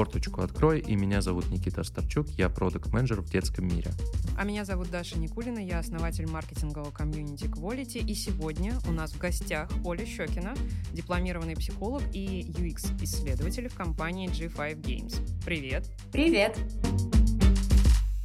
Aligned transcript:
«Форточку 0.00 0.40
открой», 0.40 0.80
и 0.80 0.96
меня 0.96 1.20
зовут 1.20 1.50
Никита 1.50 1.82
Остапчук, 1.82 2.26
я 2.30 2.48
продукт 2.48 2.90
менеджер 2.90 3.20
в 3.20 3.30
детском 3.30 3.68
мире. 3.68 3.90
А 4.34 4.44
меня 4.44 4.64
зовут 4.64 4.90
Даша 4.90 5.18
Никулина, 5.18 5.58
я 5.58 5.78
основатель 5.78 6.26
маркетингового 6.26 6.90
комьюнити 6.90 7.44
Quality, 7.44 7.98
и 7.98 8.14
сегодня 8.14 8.78
у 8.88 8.92
нас 8.92 9.12
в 9.12 9.18
гостях 9.18 9.70
Оля 9.84 10.06
Щекина, 10.06 10.54
дипломированный 10.94 11.54
психолог 11.54 12.02
и 12.14 12.46
UX-исследователь 12.48 13.68
в 13.68 13.74
компании 13.74 14.30
G5 14.30 14.80
Games. 14.80 15.44
Привет! 15.44 15.86
Привет! 16.10 16.58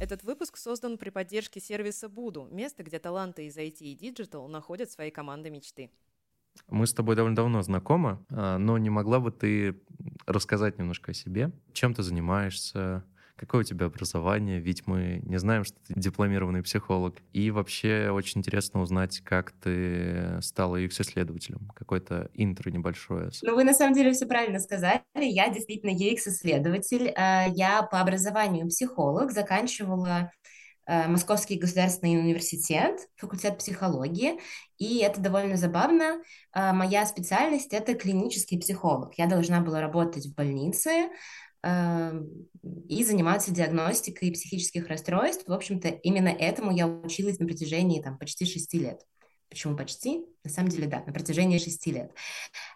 Этот 0.00 0.24
выпуск 0.24 0.56
создан 0.56 0.96
при 0.96 1.10
поддержке 1.10 1.60
сервиса 1.60 2.08
Буду, 2.08 2.48
место, 2.50 2.84
где 2.84 2.98
таланты 2.98 3.48
из 3.48 3.56
IT 3.58 3.80
и 3.80 3.94
Digital 3.96 4.48
находят 4.48 4.90
свои 4.90 5.10
команды 5.10 5.50
мечты. 5.50 5.90
Мы 6.68 6.86
с 6.86 6.92
тобой 6.92 7.16
довольно 7.16 7.36
давно 7.36 7.62
знакомы, 7.62 8.18
а, 8.30 8.58
но 8.58 8.78
не 8.78 8.90
могла 8.90 9.20
бы 9.20 9.30
ты 9.30 9.76
рассказать 10.26 10.78
немножко 10.78 11.12
о 11.12 11.14
себе? 11.14 11.52
Чем 11.72 11.94
ты 11.94 12.02
занимаешься? 12.02 13.04
Какое 13.36 13.60
у 13.60 13.64
тебя 13.64 13.86
образование? 13.86 14.60
Ведь 14.60 14.86
мы 14.86 15.20
не 15.24 15.38
знаем, 15.38 15.64
что 15.64 15.76
ты 15.86 15.92
дипломированный 15.94 16.62
психолог. 16.62 17.16
И 17.34 17.50
вообще 17.50 18.08
очень 18.10 18.38
интересно 18.40 18.80
узнать, 18.80 19.20
как 19.20 19.52
ты 19.52 20.38
стала 20.40 20.82
UX-исследователем. 20.82 21.70
Какое-то 21.74 22.30
интро 22.32 22.70
небольшое. 22.70 23.30
Ну, 23.42 23.54
вы 23.54 23.64
на 23.64 23.74
самом 23.74 23.94
деле 23.94 24.12
все 24.12 24.24
правильно 24.24 24.58
сказали. 24.58 25.02
Я 25.14 25.50
действительно 25.50 25.90
UX-исследователь. 25.90 27.12
А, 27.14 27.46
я 27.46 27.82
по 27.82 28.00
образованию 28.00 28.68
психолог, 28.68 29.32
заканчивала 29.32 30.30
Э, 30.46 30.55
Московский 30.86 31.58
государственный 31.58 32.18
университет, 32.18 33.08
факультет 33.16 33.58
психологии, 33.58 34.40
и 34.78 34.98
это 34.98 35.20
довольно 35.20 35.56
забавно. 35.56 36.22
Э, 36.54 36.72
моя 36.72 37.04
специальность— 37.06 37.68
это 37.72 37.94
клинический 37.94 38.58
психолог. 38.58 39.14
Я 39.18 39.26
должна 39.26 39.60
была 39.60 39.80
работать 39.80 40.26
в 40.26 40.34
больнице 40.34 41.08
э, 41.62 42.12
и 42.88 43.04
заниматься 43.04 43.50
диагностикой 43.50 44.32
психических 44.32 44.86
расстройств. 44.88 45.48
В 45.48 45.52
общем-то, 45.52 45.88
именно 45.88 46.28
этому 46.28 46.70
я 46.70 46.86
училась 46.86 47.38
на 47.38 47.46
протяжении 47.46 48.00
там, 48.02 48.18
почти 48.18 48.44
шести 48.44 48.78
лет. 48.78 49.00
Почему 49.48 49.76
почти? 49.76 50.24
На 50.44 50.50
самом 50.50 50.70
деле, 50.70 50.86
да, 50.88 51.02
на 51.06 51.12
протяжении 51.12 51.58
шести 51.58 51.92
лет. 51.92 52.12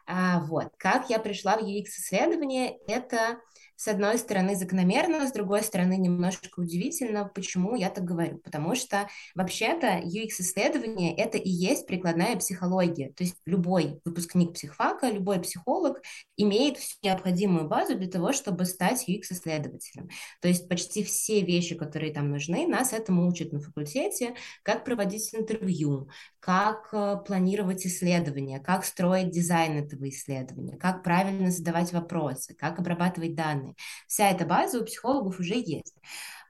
А, 0.06 0.40
вот. 0.44 0.68
Как 0.78 1.10
я 1.10 1.18
пришла 1.18 1.56
в 1.56 1.62
UX-исследование, 1.62 2.78
это 2.86 3.40
с 3.80 3.88
одной 3.88 4.18
стороны 4.18 4.56
закономерно, 4.56 5.26
с 5.26 5.32
другой 5.32 5.62
стороны 5.62 5.96
немножко 5.96 6.60
удивительно, 6.60 7.24
почему 7.24 7.74
я 7.74 7.88
так 7.88 8.04
говорю. 8.04 8.36
Потому 8.36 8.74
что 8.74 9.08
вообще-то 9.34 10.02
UX-исследование— 10.04 11.14
это 11.16 11.38
и 11.38 11.48
есть 11.48 11.86
прикладная 11.86 12.36
психология. 12.36 13.10
То 13.14 13.24
есть 13.24 13.36
любой 13.46 13.98
выпускник 14.04 14.52
психфака, 14.52 15.08
любой 15.08 15.40
психолог 15.40 16.02
имеет 16.36 16.76
всю 16.76 16.98
необходимую 17.02 17.68
базу 17.68 17.96
для 17.96 18.10
того, 18.10 18.34
чтобы 18.34 18.66
стать 18.66 19.08
UX-исследователем. 19.08 20.10
То 20.42 20.48
есть 20.48 20.68
почти 20.68 21.02
все 21.02 21.40
вещи, 21.40 21.74
которые 21.74 22.12
там 22.12 22.30
нужны, 22.30 22.66
нас 22.66 22.92
этому 22.92 23.26
учат 23.26 23.50
на 23.50 23.60
факультете, 23.60 24.34
как 24.62 24.84
проводить 24.84 25.34
интервью, 25.34 26.10
как 26.38 26.90
э, 26.92 27.16
планировать 27.26 27.86
исследования, 27.86 28.60
как 28.60 28.84
строить 28.84 29.30
дизайн 29.30 29.78
этого 29.78 30.06
исследования, 30.10 30.76
как 30.76 31.02
правильно 31.02 31.50
задавать 31.50 31.94
вопросы, 31.94 32.54
как 32.54 32.78
обрабатывать 32.78 33.34
данные 33.34 33.69
стороны. 33.70 33.76
Вся 34.06 34.30
эта 34.30 34.44
база 34.44 34.80
у 34.80 34.84
психологов 34.84 35.38
уже 35.38 35.54
есть. 35.54 35.94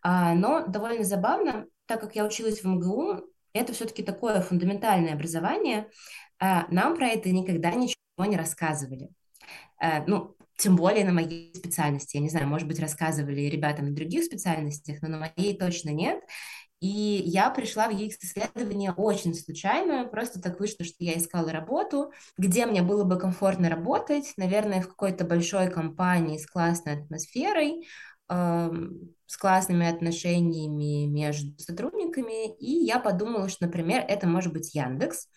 А, 0.02 0.34
но 0.34 0.66
довольно 0.66 1.04
забавно, 1.04 1.66
так 1.86 2.00
как 2.00 2.16
я 2.16 2.24
училась 2.24 2.62
в 2.62 2.66
МГУ, 2.66 3.22
это 3.52 3.72
все-таки 3.72 4.02
такое 4.02 4.40
фундаментальное 4.40 5.14
образование, 5.14 5.88
а, 6.38 6.66
нам 6.70 6.96
про 6.96 7.08
это 7.08 7.30
никогда 7.30 7.72
ничего 7.72 8.24
не 8.24 8.36
рассказывали. 8.36 9.10
А, 9.78 10.04
ну, 10.06 10.36
тем 10.56 10.76
более 10.76 11.04
на 11.04 11.12
моей 11.12 11.54
специальности. 11.54 12.16
Я 12.16 12.22
не 12.22 12.28
знаю, 12.28 12.46
может 12.46 12.68
быть, 12.68 12.78
рассказывали 12.80 13.40
ребятам 13.42 13.86
на 13.86 13.94
других 13.94 14.24
специальностях, 14.24 15.00
но 15.00 15.08
на 15.08 15.18
моей 15.18 15.56
точно 15.56 15.90
нет. 15.90 16.20
И 16.80 17.22
я 17.26 17.50
пришла 17.50 17.88
в 17.88 17.92
UX-исследование 17.92 18.92
очень 18.92 19.34
случайно, 19.34 20.06
просто 20.06 20.40
так 20.40 20.58
вышло, 20.60 20.84
что 20.84 20.96
я 21.04 21.18
искала 21.18 21.52
работу, 21.52 22.10
где 22.38 22.64
мне 22.64 22.80
было 22.80 23.04
бы 23.04 23.18
комфортно 23.18 23.68
работать, 23.68 24.32
наверное, 24.38 24.80
в 24.80 24.88
какой-то 24.88 25.24
большой 25.24 25.70
компании 25.70 26.38
с 26.38 26.46
классной 26.46 27.02
атмосферой, 27.02 27.86
с 28.28 29.36
классными 29.38 29.86
отношениями 29.86 31.06
между 31.06 31.58
сотрудниками, 31.58 32.56
и 32.56 32.84
я 32.84 32.98
подумала, 32.98 33.48
что, 33.48 33.66
например, 33.66 34.04
это 34.08 34.26
может 34.26 34.52
быть 34.52 34.74
Яндекс. 34.74 35.28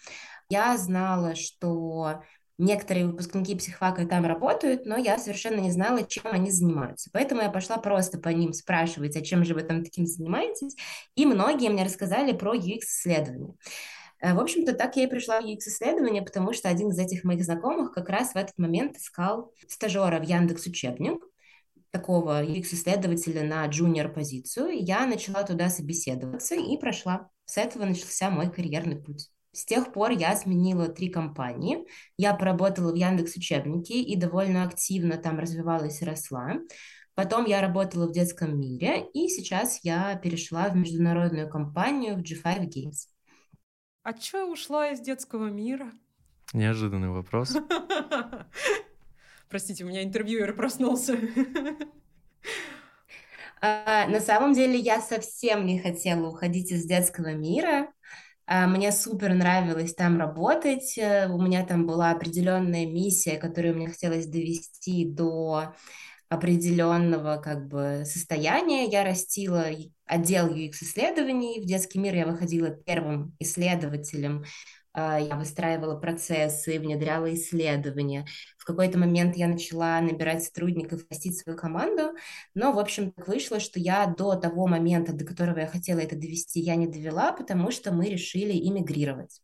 Я 0.48 0.78
знала, 0.78 1.36
что 1.36 2.22
Некоторые 2.60 3.08
выпускники 3.08 3.56
психфака 3.56 4.06
там 4.06 4.26
работают, 4.26 4.86
но 4.86 4.96
я 4.96 5.18
совершенно 5.18 5.60
не 5.60 5.72
знала, 5.72 6.04
чем 6.04 6.28
они 6.28 6.52
занимаются. 6.52 7.10
Поэтому 7.12 7.42
я 7.42 7.50
пошла 7.50 7.78
просто 7.78 8.20
по 8.20 8.30
ним 8.30 8.54
спрашивать, 8.54 9.16
а 9.16 9.22
чем 9.22 9.44
же 9.44 9.56
вы 9.56 9.64
там 9.64 9.84
таким 9.84 10.06
занимаетесь. 10.06 10.76
И 11.16 11.26
многие 11.26 11.70
мне 11.70 11.84
рассказали 11.84 12.32
про 12.32 12.56
UX-исследования. 12.56 13.56
Э, 14.20 14.36
в 14.36 14.40
общем-то, 14.40 14.74
так 14.74 14.96
я 14.96 15.04
и 15.04 15.08
пришла 15.08 15.42
в 15.42 15.46
UX-исследование, 15.46 16.22
потому 16.22 16.54
что 16.54 16.70
один 16.70 16.90
из 16.90 17.00
этих 17.00 17.24
моих 17.24 17.44
знакомых 17.44 17.92
как 17.92 18.10
раз 18.10 18.34
в 18.34 18.38
этот 18.38 18.58
момент 18.58 18.98
искал 18.98 19.52
стажера 19.68 20.20
в 20.20 20.24
Яндекс 20.24 20.68
Учебник, 20.68 21.24
такого 21.90 22.44
UX-исследователя 22.44 23.44
на 23.44 23.66
джуниор-позицию. 23.66 24.84
Я 24.84 25.06
начала 25.06 25.44
туда 25.44 25.70
собеседоваться 25.70 26.56
и 26.56 26.78
прошла. 26.78 27.30
С 27.46 27.58
этого 27.58 27.86
начался 27.86 28.30
мой 28.30 28.52
карьерный 28.52 28.96
путь. 28.96 29.30
С 29.54 29.66
тех 29.66 29.94
пор 29.94 30.12
я 30.12 30.36
сменила 30.36 30.88
три 30.88 31.10
компании. 31.10 31.86
Я 32.18 32.34
поработала 32.34 32.92
в 32.92 32.96
Яндекс 32.96 33.38
Учебнике 33.38 34.02
и 34.02 34.16
довольно 34.16 34.64
активно 34.64 35.18
там 35.18 35.38
развивалась 35.38 36.02
и 36.02 36.06
росла. 36.06 36.56
Потом 37.14 37.46
я 37.46 37.62
работала 37.62 38.08
в 38.08 38.12
детском 38.12 38.60
мире, 38.60 39.06
и 39.14 39.28
сейчас 39.28 39.80
я 39.84 40.16
перешла 40.16 40.70
в 40.70 40.76
международную 40.76 41.48
компанию 41.48 42.16
в 42.16 42.22
G5 42.22 42.68
Games. 42.68 43.08
А 44.02 44.14
чё 44.14 44.52
ушла 44.52 44.90
из 44.90 45.00
детского 45.00 45.46
мира? 45.50 45.92
Неожиданный 46.54 47.10
вопрос. 47.10 47.56
Простите, 49.50 49.84
у 49.84 49.88
меня 49.88 50.04
интервьюер 50.04 50.56
проснулся. 50.56 51.16
А, 53.62 54.08
на 54.08 54.20
самом 54.20 54.54
деле 54.54 54.78
я 54.78 55.00
совсем 55.00 55.66
не 55.66 55.80
хотела 55.80 56.28
уходить 56.28 56.72
из 56.72 56.86
детского 56.86 57.34
мира. 57.34 57.88
А, 58.46 58.68
мне 58.68 58.92
супер 58.92 59.34
нравилось 59.34 59.94
там 59.94 60.20
работать. 60.20 60.98
Э, 60.98 61.28
у 61.30 61.42
меня 61.42 61.66
там 61.66 61.86
была 61.88 62.12
определенная 62.12 62.86
миссия, 62.86 63.38
которую 63.38 63.76
мне 63.76 63.88
хотелось 63.88 64.28
довести 64.28 65.06
до 65.06 65.74
определенного 66.30 67.38
как 67.38 67.68
бы 67.68 68.04
состояния. 68.06 68.86
Я 68.86 69.04
растила 69.04 69.68
отдел 70.06 70.48
UX-исследований. 70.50 71.62
В 71.62 71.66
детский 71.66 72.00
мир 72.00 72.16
я 72.16 72.26
выходила 72.26 72.70
первым 72.70 73.36
исследователем 73.40 74.44
я 74.96 75.36
выстраивала 75.38 76.00
процессы, 76.00 76.80
внедряла 76.80 77.34
исследования. 77.34 78.26
В 78.58 78.66
какой-то 78.66 78.98
момент 78.98 79.36
я 79.36 79.48
начала 79.48 80.00
набирать 80.02 80.44
сотрудников, 80.44 81.02
растить 81.10 81.38
свою 81.38 81.58
команду, 81.58 82.12
но, 82.54 82.72
в 82.72 82.80
общем, 82.80 83.12
так 83.12 83.28
вышло, 83.28 83.60
что 83.60 83.80
я 83.80 84.06
до 84.06 84.36
того 84.36 84.68
момента, 84.68 85.14
до 85.14 85.26
которого 85.26 85.60
я 85.60 85.68
хотела 85.68 86.00
это 86.00 86.16
довести, 86.16 86.60
я 86.60 86.76
не 86.76 86.88
довела, 86.88 87.32
потому 87.32 87.72
что 87.72 87.92
мы 87.92 88.08
решили 88.08 88.54
иммигрировать. 88.54 89.42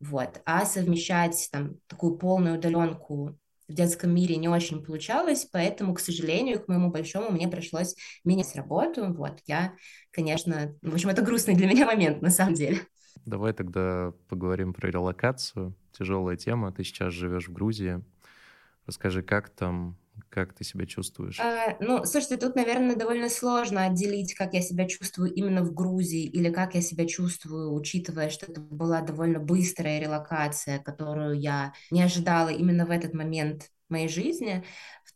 Вот. 0.00 0.40
А 0.44 0.64
совмещать 0.64 1.48
там 1.52 1.76
такую 1.86 2.16
полную 2.18 2.58
удаленку 2.58 3.38
в 3.68 3.74
детском 3.74 4.14
мире 4.14 4.36
не 4.36 4.48
очень 4.48 4.82
получалось, 4.82 5.46
поэтому, 5.50 5.94
к 5.94 6.00
сожалению, 6.00 6.62
к 6.62 6.68
моему 6.68 6.90
большому, 6.90 7.30
мне 7.30 7.48
пришлось 7.48 7.94
менять 8.24 8.56
работу. 8.56 9.12
Вот, 9.12 9.40
я, 9.46 9.74
конечно, 10.10 10.74
в 10.82 10.94
общем, 10.94 11.10
это 11.10 11.22
грустный 11.22 11.54
для 11.54 11.66
меня 11.66 11.86
момент, 11.86 12.22
на 12.22 12.30
самом 12.30 12.54
деле. 12.54 12.80
Давай 13.26 13.52
тогда 13.52 14.12
поговорим 14.28 14.72
про 14.72 14.90
релокацию. 14.90 15.74
Тяжелая 15.92 16.36
тема. 16.36 16.72
Ты 16.72 16.84
сейчас 16.84 17.12
живешь 17.12 17.48
в 17.48 17.52
Грузии. 17.52 18.02
Расскажи, 18.86 19.22
как 19.22 19.50
там, 19.50 19.96
как 20.30 20.54
ты 20.54 20.64
себя 20.64 20.86
чувствуешь? 20.86 21.38
А, 21.40 21.76
ну, 21.80 22.04
слушайте, 22.04 22.36
тут, 22.36 22.56
наверное, 22.56 22.96
довольно 22.96 23.28
сложно 23.28 23.84
отделить, 23.84 24.34
как 24.34 24.54
я 24.54 24.60
себя 24.60 24.86
чувствую 24.88 25.32
именно 25.32 25.62
в 25.62 25.72
Грузии 25.74 26.24
или 26.24 26.50
как 26.50 26.74
я 26.74 26.80
себя 26.80 27.06
чувствую, 27.06 27.72
учитывая, 27.72 28.30
что 28.30 28.46
это 28.46 28.60
была 28.60 29.02
довольно 29.02 29.38
быстрая 29.38 30.00
релокация, 30.00 30.78
которую 30.78 31.38
я 31.38 31.72
не 31.90 32.02
ожидала 32.02 32.48
именно 32.48 32.86
в 32.86 32.90
этот 32.90 33.14
момент 33.14 33.70
моей 33.88 34.08
жизни. 34.08 34.64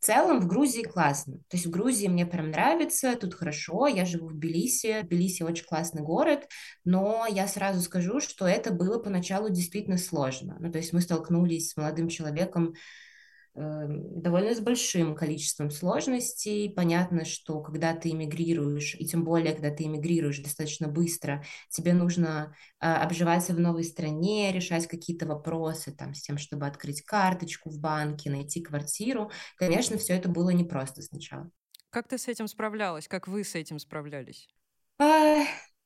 В 0.02 0.04
целом 0.04 0.40
в 0.40 0.48
Грузии 0.48 0.82
классно. 0.82 1.34
То 1.46 1.56
есть 1.56 1.64
в 1.64 1.70
Грузии 1.70 2.08
мне 2.08 2.26
прям 2.26 2.50
нравится, 2.50 3.14
тут 3.14 3.34
хорошо, 3.34 3.86
я 3.86 4.04
живу 4.04 4.26
в 4.30 4.32
Тбилиси. 4.32 5.02
Тбилиси 5.02 5.44
очень 5.44 5.64
классный 5.64 6.02
город, 6.02 6.48
но 6.84 7.24
я 7.30 7.46
сразу 7.46 7.80
скажу, 7.82 8.18
что 8.18 8.44
это 8.48 8.72
было 8.72 8.98
поначалу 8.98 9.48
действительно 9.48 9.98
сложно. 9.98 10.56
Ну, 10.58 10.72
то 10.72 10.78
есть 10.78 10.92
мы 10.92 11.02
столкнулись 11.02 11.70
с 11.70 11.76
молодым 11.76 12.08
человеком, 12.08 12.74
довольно 13.54 14.54
с 14.54 14.60
большим 14.60 15.14
количеством 15.14 15.70
сложностей. 15.70 16.72
Понятно, 16.72 17.24
что 17.24 17.60
когда 17.60 17.94
ты 17.94 18.10
эмигрируешь, 18.10 18.94
и 18.94 19.06
тем 19.06 19.24
более, 19.24 19.52
когда 19.52 19.70
ты 19.70 19.84
эмигрируешь 19.84 20.38
достаточно 20.38 20.88
быстро, 20.88 21.44
тебе 21.68 21.92
нужно 21.92 22.56
э, 22.80 22.86
обживаться 22.86 23.52
в 23.52 23.60
новой 23.60 23.84
стране, 23.84 24.52
решать 24.52 24.86
какие-то 24.86 25.26
вопросы 25.26 25.92
там, 25.92 26.14
с 26.14 26.22
тем, 26.22 26.38
чтобы 26.38 26.66
открыть 26.66 27.02
карточку 27.02 27.70
в 27.70 27.78
банке, 27.78 28.30
найти 28.30 28.62
квартиру. 28.62 29.30
Конечно, 29.56 29.98
все 29.98 30.14
это 30.14 30.28
было 30.28 30.50
непросто 30.50 31.02
сначала. 31.02 31.50
Как 31.90 32.08
ты 32.08 32.16
с 32.16 32.28
этим 32.28 32.48
справлялась? 32.48 33.06
Как 33.06 33.28
вы 33.28 33.44
с 33.44 33.54
этим 33.54 33.78
справлялись? 33.78 34.48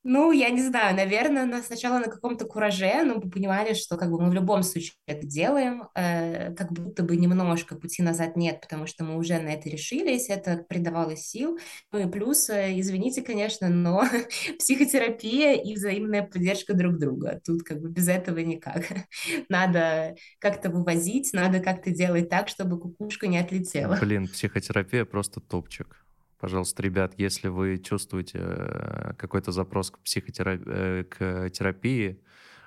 Ну, 0.08 0.30
я 0.30 0.50
не 0.50 0.62
знаю, 0.62 0.94
наверное, 0.94 1.46
на, 1.46 1.60
сначала 1.62 1.98
на 1.98 2.04
каком-то 2.04 2.44
кураже, 2.44 3.02
но 3.02 3.16
мы 3.16 3.28
понимали, 3.28 3.74
что 3.74 3.96
как 3.96 4.08
бы 4.08 4.20
мы 4.22 4.30
в 4.30 4.34
любом 4.34 4.62
случае 4.62 4.92
это 5.08 5.26
делаем, 5.26 5.88
э, 5.96 6.54
как 6.54 6.70
будто 6.70 7.02
бы 7.02 7.16
немножко 7.16 7.74
пути 7.74 8.04
назад 8.04 8.36
нет, 8.36 8.60
потому 8.60 8.86
что 8.86 9.02
мы 9.02 9.16
уже 9.16 9.40
на 9.40 9.48
это 9.48 9.68
решились, 9.68 10.28
это 10.28 10.64
придавало 10.68 11.16
сил. 11.16 11.58
Ну 11.90 12.06
и 12.06 12.08
плюс, 12.08 12.48
э, 12.48 12.78
извините, 12.78 13.22
конечно, 13.22 13.68
но 13.68 14.04
психотерапия 14.60 15.54
и 15.54 15.74
взаимная 15.74 16.22
поддержка 16.22 16.74
друг 16.74 16.98
друга. 17.00 17.40
Тут 17.44 17.64
как 17.64 17.80
бы 17.80 17.88
без 17.88 18.06
этого 18.06 18.38
никак. 18.38 18.84
Надо 19.48 20.14
как-то 20.38 20.70
вывозить, 20.70 21.32
надо 21.32 21.58
как-то 21.58 21.90
делать 21.90 22.28
так, 22.28 22.48
чтобы 22.48 22.78
кукушка 22.78 23.26
не 23.26 23.38
отлетела. 23.38 23.98
Блин, 24.00 24.28
психотерапия 24.28 25.04
просто 25.04 25.40
топчик. 25.40 26.05
Пожалуйста, 26.38 26.82
ребят, 26.82 27.14
если 27.16 27.48
вы 27.48 27.78
чувствуете 27.78 28.38
э, 28.40 29.14
какой-то 29.16 29.52
запрос 29.52 29.90
к 29.90 29.98
психотерапии, 30.00 30.66
э, 30.66 31.04
к 31.04 31.50
терапии, 31.50 32.20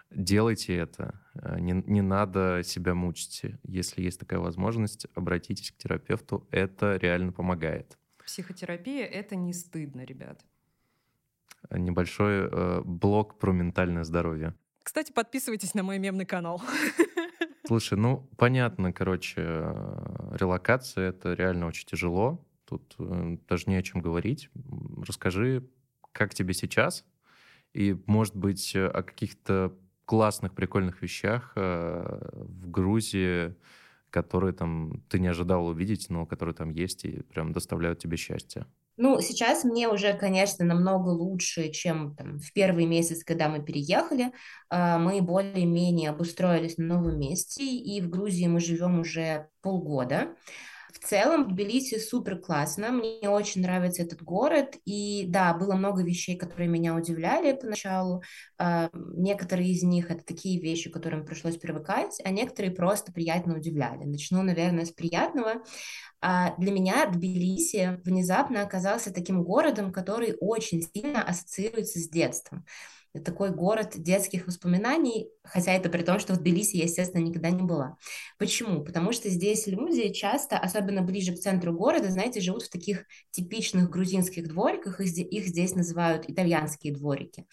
делайте 0.09 0.75
это. 0.75 1.21
Э, 1.35 1.59
не, 1.59 1.83
не 1.85 2.01
надо 2.01 2.61
себя 2.63 2.95
мучить. 2.95 3.43
Если 3.63 4.01
есть 4.01 4.19
такая 4.19 4.39
возможность, 4.39 5.05
обратитесь 5.13 5.71
к 5.71 5.77
терапевту. 5.77 6.47
Это 6.49 6.97
реально 6.97 7.31
помогает. 7.31 7.97
Психотерапия— 8.25 9.05
это 9.07 9.35
не 9.35 9.53
стыдно, 9.53 10.03
ребят. 10.03 10.43
Небольшой 11.69 12.49
э, 12.51 12.81
блог 12.83 13.37
про 13.37 13.51
ментальное 13.51 14.03
здоровье. 14.03 14.55
Кстати, 14.81 15.11
подписывайтесь 15.11 15.75
на 15.75 15.83
мой 15.83 15.99
мемный 15.99 16.25
канал. 16.25 16.61
Слушай, 17.67 17.99
ну, 17.99 18.27
понятно, 18.37 18.91
короче, 18.91 19.41
релокация— 20.31 21.09
это 21.09 21.35
реально 21.35 21.67
очень 21.67 21.85
тяжело. 21.85 22.43
Тут 22.69 22.93
э, 22.99 23.37
даже 23.47 23.63
не 23.65 23.77
о 23.77 23.81
чем 23.81 23.99
говорить. 23.99 24.51
Расскажи, 25.07 25.67
как 26.11 26.35
тебе 26.35 26.53
сейчас, 26.53 27.03
и, 27.73 27.97
может 28.05 28.35
быть, 28.35 28.75
э, 28.75 28.85
о 28.85 29.01
каких-то 29.01 29.75
классных, 30.05 30.53
прикольных 30.53 31.01
вещах 31.01 31.53
э, 31.55 32.19
в 32.35 32.69
Грузии, 32.69 33.55
которые 34.11 34.53
там 34.53 35.03
ты 35.09 35.19
не 35.19 35.27
ожидал 35.29 35.65
увидеть, 35.65 36.11
но 36.11 36.27
которые 36.27 36.53
там 36.53 36.69
есть 36.69 37.05
и 37.05 37.23
прям 37.23 37.53
доставляют 37.53 37.97
тебе 37.97 38.17
счастье. 38.17 38.67
Ну, 38.97 39.19
сейчас 39.19 39.63
мне 39.63 39.87
уже, 39.87 40.13
конечно, 40.13 40.63
намного 40.63 41.09
лучше, 41.09 41.69
чем 41.71 42.15
там, 42.15 42.37
в 42.37 42.53
первый 42.53 42.85
месяц, 42.85 43.23
когда 43.23 43.49
мы 43.49 43.63
переехали. 43.63 44.33
Мы 44.69 45.21
более-менее 45.21 46.09
обустроились 46.09 46.77
на 46.77 46.97
новом 46.97 47.17
месте, 47.17 47.63
и 47.63 48.01
в 48.01 48.09
Грузии 48.09 48.47
мы 48.47 48.59
живем 48.59 48.99
уже 48.99 49.47
полгода. 49.61 50.35
В 50.91 50.99
целом, 51.05 51.47
Тбилиси 51.47 51.99
супер 51.99 52.39
классно, 52.39 52.89
мне 52.89 53.29
очень 53.29 53.61
нравится 53.61 54.01
этот 54.01 54.23
город, 54.23 54.75
и 54.85 55.25
да, 55.27 55.53
было 55.53 55.75
много 55.75 56.03
вещей, 56.03 56.35
которые 56.35 56.67
меня 56.67 56.95
удивляли 56.95 57.53
поначалу, 57.53 58.23
uh, 58.59 58.89
некоторые 58.93 59.69
из 59.69 59.83
них 59.83 60.09
это 60.09 60.23
такие 60.23 60.59
вещи, 60.59 60.89
к 60.89 60.93
которым 60.93 61.25
пришлось 61.25 61.57
привыкать, 61.57 62.19
а 62.23 62.31
некоторые 62.31 62.73
просто 62.73 63.11
приятно 63.11 63.55
удивляли. 63.55 64.03
Начну, 64.05 64.41
наверное, 64.41 64.85
с 64.85 64.91
приятного. 64.91 65.61
Uh, 66.23 66.53
для 66.57 66.71
меня 66.71 67.05
Тбилиси 67.05 67.99
внезапно 68.03 68.63
оказался 68.63 69.13
таким 69.13 69.43
городом, 69.43 69.93
который 69.93 70.35
очень 70.39 70.81
сильно 70.81 71.21
ассоциируется 71.21 71.99
с 71.99 72.09
детством 72.09 72.65
такой 73.23 73.49
город 73.51 73.93
детских 73.95 74.47
воспоминаний, 74.47 75.29
хотя 75.43 75.73
это 75.73 75.89
при 75.89 76.03
том, 76.03 76.19
что 76.19 76.33
в 76.33 76.37
Тбилиси 76.37 76.77
я, 76.77 76.83
естественно, 76.83 77.21
никогда 77.21 77.49
не 77.49 77.63
была. 77.63 77.97
Почему? 78.37 78.83
Потому 78.83 79.11
что 79.11 79.29
здесь 79.29 79.67
люди 79.67 80.09
часто, 80.09 80.57
особенно 80.57 81.01
ближе 81.01 81.33
к 81.33 81.39
центру 81.39 81.73
города, 81.73 82.09
знаете, 82.09 82.39
живут 82.39 82.63
в 82.63 82.69
таких 82.69 83.05
типичных 83.31 83.89
грузинских 83.89 84.47
двориках, 84.47 85.01
их 85.01 85.47
здесь 85.47 85.75
называют 85.75 86.29
итальянские 86.29 86.93
дворики. 86.93 87.45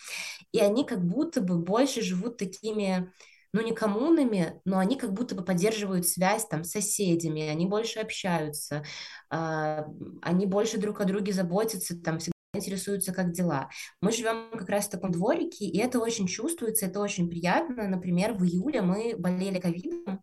И 0.52 0.60
они 0.60 0.84
как 0.84 1.04
будто 1.04 1.40
бы 1.40 1.58
больше 1.58 2.02
живут 2.02 2.36
такими 2.36 3.10
ну, 3.52 3.62
не 3.62 3.72
коммунами, 3.72 4.60
но 4.66 4.78
они 4.78 4.96
как 4.96 5.14
будто 5.14 5.34
бы 5.34 5.42
поддерживают 5.42 6.06
связь 6.06 6.46
там 6.46 6.62
с 6.62 6.72
соседями, 6.72 7.48
они 7.48 7.64
больше 7.64 8.00
общаются, 8.00 8.84
э, 9.30 9.84
они 10.20 10.44
больше 10.44 10.76
друг 10.78 11.00
о 11.00 11.06
друге 11.06 11.32
заботятся, 11.32 11.98
там 11.98 12.18
интересуются, 12.52 13.12
как 13.12 13.32
дела. 13.32 13.68
Мы 14.00 14.12
живем 14.12 14.50
как 14.52 14.68
раз 14.68 14.86
в 14.86 14.90
таком 14.90 15.12
дворике, 15.12 15.66
и 15.66 15.78
это 15.78 15.98
очень 15.98 16.26
чувствуется, 16.26 16.86
это 16.86 17.00
очень 17.00 17.28
приятно. 17.28 17.88
Например, 17.88 18.32
в 18.32 18.44
июле 18.44 18.82
мы 18.82 19.14
болели 19.16 19.58
ковидом, 19.58 20.22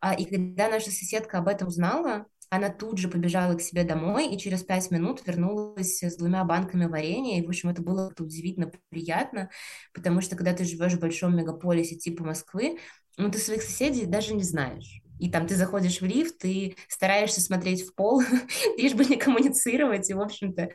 а, 0.00 0.14
и 0.14 0.24
когда 0.24 0.68
наша 0.68 0.90
соседка 0.90 1.38
об 1.38 1.48
этом 1.48 1.68
узнала, 1.68 2.26
она 2.48 2.68
тут 2.68 2.98
же 2.98 3.08
побежала 3.08 3.54
к 3.54 3.60
себе 3.60 3.84
домой 3.84 4.28
и 4.28 4.38
через 4.38 4.64
пять 4.64 4.90
минут 4.90 5.22
вернулась 5.24 6.02
с 6.02 6.16
двумя 6.16 6.42
банками 6.44 6.86
варенья. 6.86 7.38
И, 7.38 7.46
в 7.46 7.48
общем, 7.48 7.68
это 7.68 7.80
было 7.80 8.12
удивительно 8.18 8.72
приятно, 8.88 9.50
потому 9.94 10.20
что 10.20 10.34
когда 10.36 10.52
ты 10.52 10.64
живешь 10.64 10.94
в 10.94 11.00
большом 11.00 11.36
мегаполисе 11.36 11.94
типа 11.94 12.24
Москвы, 12.24 12.78
ну, 13.16 13.30
ты 13.30 13.38
своих 13.38 13.62
соседей 13.62 14.06
даже 14.06 14.34
не 14.34 14.42
знаешь. 14.42 15.00
И 15.20 15.30
там 15.30 15.46
ты 15.46 15.54
заходишь 15.54 16.00
в 16.00 16.04
лифт, 16.04 16.38
ты 16.38 16.76
стараешься 16.88 17.40
смотреть 17.40 17.86
в 17.86 17.94
пол, 17.94 18.22
лишь 18.78 18.94
бы 18.94 19.04
не 19.04 19.16
коммуницировать. 19.16 20.10
И, 20.10 20.14
в 20.14 20.20
общем-то, 20.20 20.70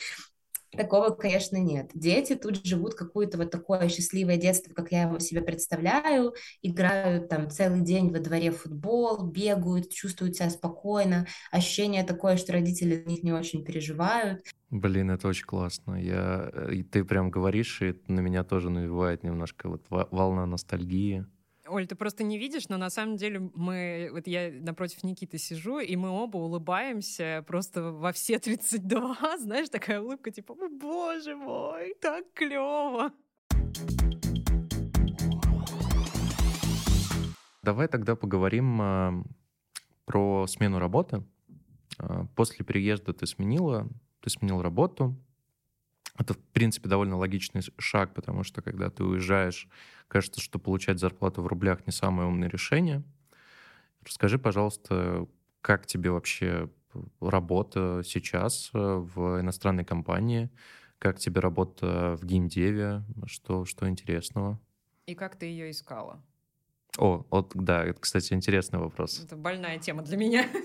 Такого, 0.78 1.10
конечно, 1.10 1.58
нет. 1.58 1.92
Дети 1.94 2.36
тут 2.36 2.66
живут 2.66 2.96
какое-то 2.96 3.38
вот 3.38 3.52
такое 3.52 3.88
счастливое 3.90 4.38
детство, 4.38 4.74
как 4.74 4.92
я 4.92 5.04
его 5.04 5.20
себе 5.20 5.42
представляю, 5.42 6.34
играют 6.62 7.30
там 7.30 7.50
целый 7.50 7.82
день 7.82 8.12
во 8.12 8.20
дворе 8.20 8.52
в 8.52 8.62
футбол, 8.62 9.26
бегают, 9.26 9.90
чувствуют 9.90 10.36
себя 10.36 10.50
спокойно. 10.50 11.28
Ощущение 11.52 12.04
такое, 12.04 12.38
что 12.38 12.54
родители 12.54 13.04
них 13.06 13.24
не 13.24 13.34
очень 13.34 13.64
переживают. 13.64 14.42
Блин, 14.70 15.12
это 15.12 15.28
очень 15.28 15.46
классно. 15.46 15.96
Я... 15.96 16.52
И 16.72 16.84
ты 16.84 17.04
прям 17.06 17.30
говоришь, 17.30 17.82
и 17.82 17.96
на 18.08 18.20
меня 18.20 18.44
тоже 18.44 18.70
навевает 18.70 19.24
немножко 19.24 19.70
вот 19.70 19.86
волна 19.90 20.46
ностальгии. 20.46 21.26
Оль, 21.68 21.88
ты 21.88 21.96
просто 21.96 22.24
не 22.24 22.38
видишь, 22.38 22.70
но 22.70 22.78
на 22.78 22.92
самом 22.92 23.18
деле 23.18 23.40
мы, 23.56 24.10
вот 24.12 24.28
я 24.28 24.52
напротив 24.52 25.04
Никиты 25.04 25.40
сижу, 25.40 25.80
и 25.80 25.96
мы 25.96 26.10
оба 26.10 26.38
улыбаемся 26.38 27.44
просто 27.48 27.92
во 27.92 28.12
все 28.12 28.38
32, 28.38 29.38
знаешь, 29.40 29.70
такая 29.70 30.00
улыбка, 30.00 30.30
типа, 30.30 30.54
о, 30.54 30.70
боже 30.70 31.36
мой, 31.36 31.96
так 32.00 32.26
клево. 32.34 33.12
Давай 37.64 37.88
тогда 37.88 38.16
поговорим 38.16 38.80
а, 38.82 39.24
про 40.06 40.46
смену 40.46 40.78
работы. 40.78 41.24
А, 41.98 42.28
после 42.36 42.64
переезда 42.64 43.12
ты 43.12 43.26
сменила, 43.26 43.90
ты 44.22 44.30
сменил 44.30 44.62
работу, 44.62 45.16
это, 46.18 46.34
в 46.34 46.38
принципе, 46.38 46.90
довольно 46.90 47.18
логичный 47.18 47.62
шаг, 47.78 48.14
потому 48.14 48.44
что, 48.44 48.62
когда 48.62 48.90
ты 48.90 49.04
уезжаешь, 49.04 49.68
кажется, 50.08 50.42
что 50.42 50.60
получать 50.60 51.00
зарплату 51.00 51.42
в 51.42 51.48
рублях 51.48 51.86
не 51.86 51.92
самое 51.92 52.28
умное 52.28 52.50
решение. 52.50 53.04
Расскажи, 54.04 54.40
пожалуйста, 54.40 55.28
как 55.62 55.86
тебе 55.86 56.12
вообще 56.12 56.70
работа 57.20 58.02
сейчас 58.06 58.70
э, 58.74 58.78
в 58.78 59.42
иностранной 59.42 59.84
компании? 59.84 60.50
Как 61.00 61.20
тебе 61.20 61.42
работа 61.42 62.16
в 62.22 62.26
геймдеве? 62.26 63.04
Что, 63.26 63.66
что 63.66 63.90
интересного? 63.90 64.60
И 65.08 65.16
как 65.16 65.36
ты 65.36 65.48
ее 65.48 65.72
искала? 65.72 66.24
О, 66.98 67.26
вот, 67.30 67.52
да, 67.54 67.84
это, 67.84 68.00
кстати, 68.00 68.34
интересный 68.34 68.80
вопрос. 68.80 69.20
Это 69.20 69.36
больная 69.36 69.80
тема 69.80 70.02
для 70.04 70.18
меня. 70.18 70.48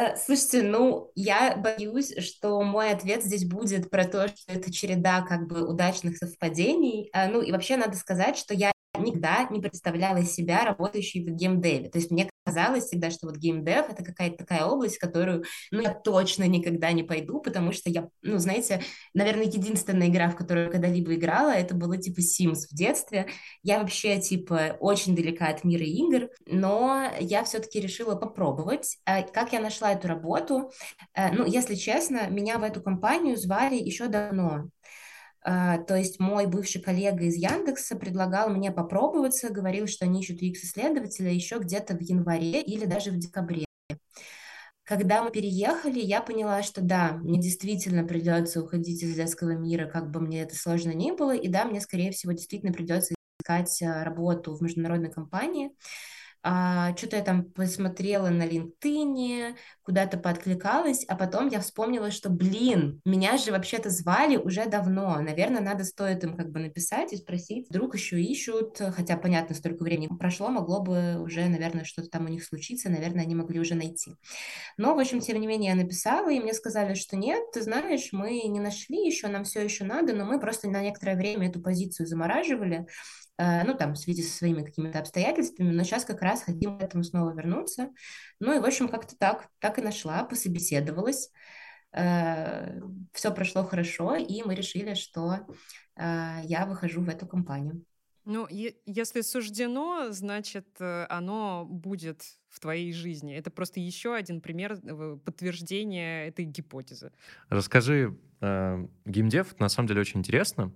Э, 0.00 0.16
слушайте, 0.16 0.62
ну, 0.62 1.12
я 1.14 1.56
боюсь, 1.56 2.14
что 2.18 2.62
мой 2.62 2.90
ответ 2.90 3.22
здесь 3.22 3.44
будет 3.44 3.90
про 3.90 4.06
то, 4.06 4.28
что 4.28 4.52
это 4.54 4.72
череда 4.72 5.20
как 5.20 5.46
бы 5.46 5.68
удачных 5.68 6.16
совпадений. 6.16 7.10
Э, 7.12 7.28
ну, 7.28 7.42
и 7.42 7.52
вообще 7.52 7.76
надо 7.76 7.96
сказать, 7.96 8.38
что 8.38 8.54
я 8.54 8.72
никогда 8.98 9.46
не 9.50 9.60
представляла 9.60 10.22
себя 10.24 10.64
работающей 10.64 11.22
в 11.22 11.30
геймдеве. 11.34 11.90
То 11.90 11.98
есть 11.98 12.10
мне 12.10 12.30
казалось 12.50 12.84
всегда, 12.84 13.10
что 13.10 13.26
вот 13.26 13.36
геймдев— 13.36 13.86
это 13.88 14.04
какая-то 14.04 14.38
такая 14.38 14.64
область, 14.64 14.98
которую, 14.98 15.44
ну, 15.70 15.80
я 15.80 15.94
точно 15.94 16.44
никогда 16.48 16.90
не 16.92 17.02
пойду, 17.02 17.40
потому 17.40 17.72
что 17.72 17.88
я, 17.88 18.08
ну, 18.22 18.38
знаете, 18.38 18.82
наверное, 19.14 19.44
единственная 19.44 20.08
игра, 20.08 20.28
в 20.28 20.36
которую 20.36 20.66
я 20.66 20.72
когда-либо 20.72 21.14
играла, 21.14 21.50
это 21.50 21.74
было 21.74 21.96
типа 21.96 22.20
Sims 22.20 22.66
в 22.70 22.74
детстве. 22.74 23.26
Я 23.62 23.78
вообще, 23.78 24.20
типа, 24.20 24.76
очень 24.80 25.14
далека 25.14 25.48
от 25.48 25.64
мира 25.64 25.84
игр, 25.84 26.28
но 26.46 27.04
я 27.20 27.44
все-таки 27.44 27.80
решила 27.80 28.16
попробовать. 28.16 28.98
А 29.04 29.22
как 29.22 29.52
я 29.52 29.60
нашла 29.60 29.92
эту 29.92 30.08
работу? 30.08 30.72
Э, 31.14 31.32
ну, 31.32 31.46
если 31.46 31.74
честно, 31.74 32.28
меня 32.28 32.58
в 32.58 32.62
эту 32.62 32.82
компанию 32.82 33.36
звали 33.36 33.76
еще 33.76 34.08
давно. 34.08 34.70
А, 35.42 35.78
то 35.78 35.96
есть 35.96 36.20
мой 36.20 36.46
бывший 36.46 36.82
коллега 36.82 37.24
из 37.24 37.36
Яндекса 37.36 37.96
предлагал 37.96 38.50
мне 38.50 38.70
попробоваться, 38.70 39.50
говорил, 39.50 39.86
что 39.86 40.04
они 40.04 40.20
ищут 40.20 40.42
UX-исследователя 40.42 41.32
еще 41.32 41.58
где-то 41.58 41.96
в 41.96 42.00
январе 42.00 42.60
или 42.60 42.84
даже 42.84 43.10
в 43.10 43.18
декабре. 43.18 43.64
Когда 44.84 45.22
мы 45.22 45.30
переехали, 45.30 46.00
я 46.00 46.20
поняла, 46.20 46.62
что 46.62 46.82
да, 46.82 47.12
мне 47.12 47.40
действительно 47.40 48.04
придется 48.04 48.60
уходить 48.60 49.02
из 49.02 49.14
детского 49.14 49.50
мира, 49.50 49.86
как 49.86 50.10
бы 50.10 50.20
мне 50.20 50.42
это 50.42 50.56
сложно 50.56 50.90
ни 50.90 51.12
было, 51.12 51.34
и 51.34 51.48
да, 51.48 51.64
мне, 51.64 51.80
скорее 51.80 52.10
всего, 52.10 52.32
действительно 52.32 52.72
придется 52.72 53.14
искать 53.40 53.82
а, 53.82 54.04
работу 54.04 54.54
в 54.54 54.62
международной 54.62 55.10
компании 55.10 55.70
а, 56.42 56.96
что-то 56.96 57.16
я 57.16 57.22
там 57.22 57.44
посмотрела 57.44 58.28
на 58.28 58.46
LinkedIn, 58.46 59.56
куда-то 59.82 60.16
подкликалась, 60.16 61.04
а 61.06 61.16
потом 61.16 61.48
я 61.48 61.60
вспомнила, 61.60 62.10
что, 62.10 62.30
блин, 62.30 63.00
меня 63.04 63.36
же 63.36 63.52
вообще-то 63.52 63.90
звали 63.90 64.36
уже 64.36 64.66
давно, 64.66 65.20
наверное, 65.20 65.60
надо 65.60 65.84
стоит 65.84 66.24
им 66.24 66.36
как 66.36 66.50
бы 66.50 66.60
написать 66.60 67.12
и 67.12 67.16
спросить, 67.16 67.68
вдруг 67.68 67.94
еще 67.94 68.20
ищут, 68.20 68.78
хотя, 68.78 69.16
понятно, 69.18 69.54
столько 69.54 69.82
времени 69.82 70.08
прошло, 70.16 70.48
могло 70.48 70.80
бы 70.80 71.20
уже, 71.20 71.46
наверное, 71.46 71.84
что-то 71.84 72.08
там 72.08 72.24
у 72.26 72.28
них 72.28 72.44
случиться, 72.44 72.88
наверное, 72.88 73.24
они 73.24 73.34
могли 73.34 73.60
уже 73.60 73.74
найти. 73.74 74.14
Но, 74.78 74.94
в 74.94 74.98
общем, 74.98 75.20
тем 75.20 75.40
не 75.40 75.46
менее, 75.46 75.72
я 75.72 75.76
написала, 75.76 76.30
и 76.30 76.40
мне 76.40 76.54
сказали, 76.54 76.94
что 76.94 77.16
нет, 77.16 77.50
ты 77.52 77.62
знаешь, 77.62 78.10
мы 78.12 78.40
не 78.44 78.60
нашли 78.60 79.04
еще, 79.06 79.28
нам 79.28 79.44
все 79.44 79.62
еще 79.62 79.84
надо, 79.84 80.14
но 80.14 80.24
мы 80.24 80.40
просто 80.40 80.70
на 80.70 80.82
некоторое 80.82 81.16
время 81.16 81.48
эту 81.48 81.60
позицию 81.60 82.06
замораживали, 82.06 82.86
ну, 83.64 83.74
там, 83.74 83.94
в 83.94 83.98
связи 83.98 84.22
со 84.22 84.36
своими 84.36 84.62
какими-то 84.62 84.98
обстоятельствами, 84.98 85.70
но 85.70 85.82
сейчас 85.82 86.04
как 86.04 86.20
раз 86.20 86.42
хотим 86.42 86.78
к 86.78 86.82
этому 86.82 87.04
снова 87.04 87.32
вернуться. 87.32 87.90
Ну, 88.38 88.54
и, 88.54 88.60
в 88.60 88.64
общем, 88.64 88.88
как-то 88.88 89.16
так, 89.16 89.48
так 89.58 89.78
и 89.78 89.82
нашла, 89.82 90.24
пособеседовалась, 90.24 91.30
э, 91.92 92.80
все 93.12 93.32
прошло 93.32 93.64
хорошо, 93.64 94.16
и 94.16 94.42
мы 94.42 94.54
решили, 94.54 94.94
что 94.94 95.46
э, 95.96 96.40
я 96.44 96.66
выхожу 96.66 97.00
в 97.02 97.08
эту 97.08 97.26
компанию. 97.26 97.84
Ну, 98.26 98.46
если 98.50 99.22
суждено, 99.22 100.08
значит, 100.10 100.66
оно 100.78 101.64
будет 101.64 102.22
в 102.48 102.60
твоей 102.60 102.92
жизни. 102.92 103.34
Это 103.34 103.50
просто 103.50 103.80
еще 103.80 104.14
один 104.14 104.40
пример 104.40 104.78
подтверждения 105.24 106.28
этой 106.28 106.44
гипотезы. 106.44 107.12
Расскажи, 107.48 108.18
э, 108.40 108.86
геймдев 109.06 109.58
на 109.58 109.68
самом 109.68 109.88
деле 109.88 110.00
очень 110.02 110.20
интересно, 110.20 110.72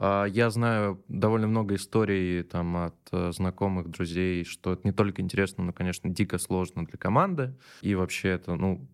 я 0.00 0.50
знаю 0.50 1.04
довольно 1.08 1.46
много 1.46 1.76
историй 1.76 2.42
там, 2.42 2.76
от 2.76 2.96
э, 3.12 3.30
знакомых, 3.32 3.90
друзей, 3.90 4.44
что 4.44 4.72
это 4.72 4.82
не 4.84 4.92
только 4.92 5.22
интересно, 5.22 5.62
но, 5.64 5.72
конечно, 5.72 6.10
дико 6.10 6.38
сложно 6.38 6.84
для 6.84 6.98
команды. 6.98 7.56
И 7.80 7.94
вообще 7.94 8.30
это 8.30 8.56
ну, 8.56 8.88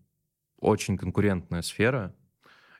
очень 0.59 0.97
конкурентная 0.97 1.63
сфера. 1.63 2.15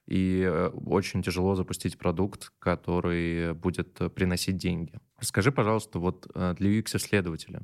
И 0.06 0.44
э, 0.46 0.68
очень 0.68 1.24
тяжело 1.24 1.56
запустить 1.56 1.98
продукт, 1.98 2.52
который 2.60 3.56
будет 3.56 4.00
э, 4.00 4.10
приносить 4.10 4.58
деньги. 4.58 5.00
Скажи, 5.20 5.52
пожалуйста, 5.52 6.00
вот 6.00 6.28
для 6.34 6.80
UX-исследователя, 6.80 7.62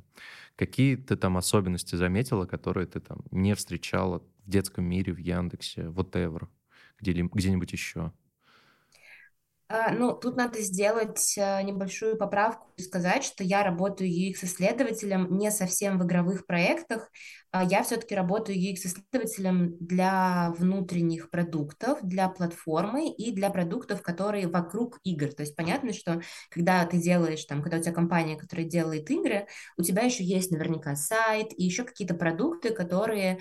какие 0.55 0.95
ты 0.95 1.15
там 1.15 1.37
особенности 1.37 1.95
заметила, 1.95 2.45
которые 2.45 2.87
ты 2.87 2.99
там 2.99 3.19
не 3.31 3.53
встречала 3.53 4.23
в 4.45 4.49
детском 4.49 4.85
мире, 4.85 5.13
в 5.13 5.17
Яндексе, 5.17 5.81
whatever, 5.81 6.47
где-нибудь 6.99 7.71
еще? 7.73 8.11
А, 9.69 9.91
ну, 9.91 10.13
тут 10.13 10.38
надо 10.38 10.62
сделать 10.62 11.38
э, 11.38 11.62
небольшую 11.63 12.15
поправку 12.17 12.71
и 12.77 12.81
сказать, 12.81 13.25
что 13.25 13.43
я 13.43 13.63
работаю 13.63 14.09
UX-исследователем 14.09 15.38
не 15.38 15.51
совсем 15.51 16.00
в 16.00 16.05
игровых 16.05 16.45
проектах. 16.45 17.09
А 17.51 17.65
я 17.65 17.83
все-таки 17.83 18.15
работаю 18.15 18.57
UX-исследователем 18.57 19.75
для 19.81 20.53
внутренних 20.57 21.29
продуктов, 21.29 22.00
для 22.01 22.29
платформы 22.29 23.09
и 23.09 23.33
для 23.33 23.50
продуктов, 23.50 24.01
которые 24.01 24.47
вокруг 24.47 25.00
игр. 25.03 25.33
То 25.33 25.43
есть 25.43 25.55
понятно, 25.55 25.91
что 25.91 26.21
когда 26.50 26.86
ты 26.86 26.97
делаешь, 26.97 27.43
там, 27.43 27.62
когда 27.62 27.77
у 27.77 27.81
тебя 27.81 27.93
компания, 27.93 28.38
которая 28.38 28.65
делает 28.65 29.09
игры, 29.09 29.47
у 29.77 29.81
тебя 29.81 30.03
еще 30.03 30.24
есть 30.24 30.50
наверняка 30.50 30.95
сайт 30.95 31.47
и 31.57 31.65
еще 31.65 31.83
какие-то 31.83 32.15
продукты, 32.15 32.69
которые 32.69 33.39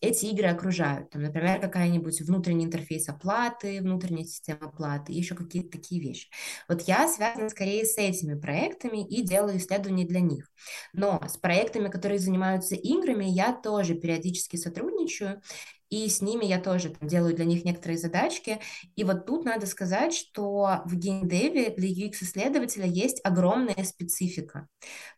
эти 0.00 0.26
игры 0.26 0.48
окружают. 0.48 1.10
Там, 1.10 1.22
например, 1.22 1.60
какая-нибудь 1.60 2.20
внутренний 2.20 2.64
интерфейс 2.64 3.08
оплаты, 3.08 3.80
внутренняя 3.80 4.24
система 4.24 4.66
оплаты, 4.68 5.12
еще 5.12 5.34
какие-то 5.34 5.70
такие 5.70 6.00
вещи. 6.00 6.28
Вот 6.68 6.82
я 6.82 7.08
связана 7.08 7.48
скорее 7.48 7.84
с 7.84 7.98
этими 7.98 8.38
проектами 8.38 9.06
и 9.06 9.22
делаю 9.22 9.58
исследования 9.58 10.06
для 10.06 10.20
них. 10.20 10.50
Но 10.92 11.20
с 11.26 11.36
проектами, 11.36 11.88
которые 11.88 12.18
занимаются 12.18 12.76
играми, 12.76 13.24
я 13.24 13.52
тоже 13.52 13.94
периодически 13.94 14.56
сотрудничаю, 14.56 15.42
и 15.90 16.08
с 16.08 16.20
ними 16.20 16.44
я 16.44 16.60
тоже 16.60 16.90
там, 16.90 17.08
делаю 17.08 17.34
для 17.34 17.44
них 17.44 17.64
некоторые 17.64 17.98
задачки. 17.98 18.60
И 18.96 19.04
вот 19.04 19.26
тут 19.26 19.44
надо 19.44 19.66
сказать, 19.66 20.14
что 20.14 20.82
в 20.84 20.96
геймдеве 20.96 21.70
для 21.70 21.88
UX-исследователя 21.88 22.86
есть 22.86 23.20
огромная 23.24 23.84
специфика, 23.84 24.68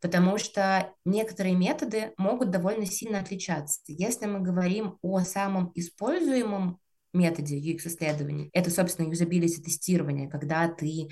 потому 0.00 0.38
что 0.38 0.92
некоторые 1.04 1.54
методы 1.54 2.12
могут 2.18 2.50
довольно 2.50 2.86
сильно 2.86 3.20
отличаться. 3.20 3.80
Если 3.86 4.26
мы 4.26 4.40
говорим 4.40 4.98
о 5.02 5.20
самом 5.20 5.72
используемом 5.74 6.80
методе 7.16 7.58
UX-исследования. 7.58 8.50
Это, 8.52 8.70
собственно, 8.70 9.08
юзабилити 9.08 9.62
тестирование, 9.62 10.28
когда 10.28 10.68
ты 10.68 11.08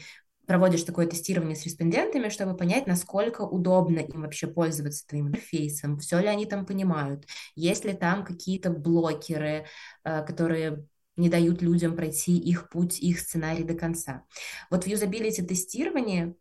проводишь 0.46 0.82
такое 0.82 1.06
тестирование 1.06 1.56
с 1.56 1.64
респондентами, 1.64 2.28
чтобы 2.28 2.56
понять, 2.56 2.86
насколько 2.86 3.42
удобно 3.42 4.00
им 4.00 4.22
вообще 4.22 4.46
пользоваться 4.46 5.06
твоим 5.06 5.28
интерфейсом, 5.28 5.98
все 5.98 6.18
ли 6.20 6.26
они 6.26 6.46
там 6.46 6.66
понимают, 6.66 7.26
есть 7.54 7.84
ли 7.84 7.92
там 7.94 8.24
какие-то 8.24 8.70
блокеры, 8.70 9.66
э, 10.04 10.24
которые 10.24 10.86
не 11.16 11.28
дают 11.28 11.62
людям 11.62 11.94
пройти 11.96 12.36
их 12.36 12.68
путь, 12.68 12.98
их 12.98 13.20
сценарий 13.20 13.64
до 13.64 13.74
конца. 13.74 14.24
Вот 14.70 14.84
в 14.84 14.86
юзабилити 14.86 15.42
тестировании 15.42 16.34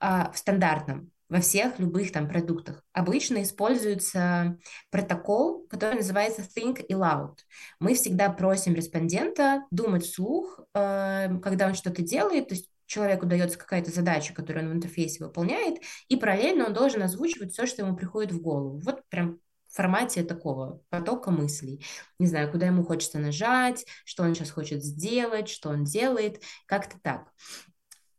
а, 0.00 0.30
в 0.32 0.38
стандартном 0.38 1.10
во 1.32 1.40
всех 1.40 1.78
любых 1.78 2.12
там 2.12 2.28
продуктах. 2.28 2.84
Обычно 2.92 3.42
используется 3.42 4.58
протокол, 4.90 5.66
который 5.66 5.94
называется 5.94 6.42
Think 6.42 6.86
Aloud. 6.90 7.38
Мы 7.80 7.94
всегда 7.94 8.28
просим 8.28 8.74
респондента 8.74 9.64
думать 9.70 10.04
вслух, 10.04 10.60
э, 10.74 11.38
когда 11.42 11.68
он 11.68 11.74
что-то 11.74 12.02
делает, 12.02 12.48
то 12.48 12.54
есть 12.54 12.68
человеку 12.92 13.26
дается 13.26 13.58
какая-то 13.58 13.90
задача, 13.90 14.34
которую 14.34 14.66
он 14.66 14.72
в 14.72 14.76
интерфейсе 14.76 15.24
выполняет, 15.24 15.78
и 16.08 16.16
параллельно 16.16 16.66
он 16.66 16.74
должен 16.74 17.02
озвучивать 17.02 17.52
все, 17.52 17.66
что 17.66 17.82
ему 17.82 17.96
приходит 17.96 18.32
в 18.32 18.40
голову. 18.40 18.78
Вот 18.80 19.02
прям 19.08 19.38
в 19.68 19.74
формате 19.74 20.22
такого 20.22 20.82
потока 20.90 21.30
мыслей. 21.30 21.82
Не 22.18 22.26
знаю, 22.26 22.50
куда 22.50 22.66
ему 22.66 22.84
хочется 22.84 23.18
нажать, 23.18 23.86
что 24.04 24.22
он 24.22 24.34
сейчас 24.34 24.50
хочет 24.50 24.84
сделать, 24.84 25.48
что 25.48 25.70
он 25.70 25.84
делает, 25.84 26.42
как-то 26.66 26.98
так. 27.02 27.32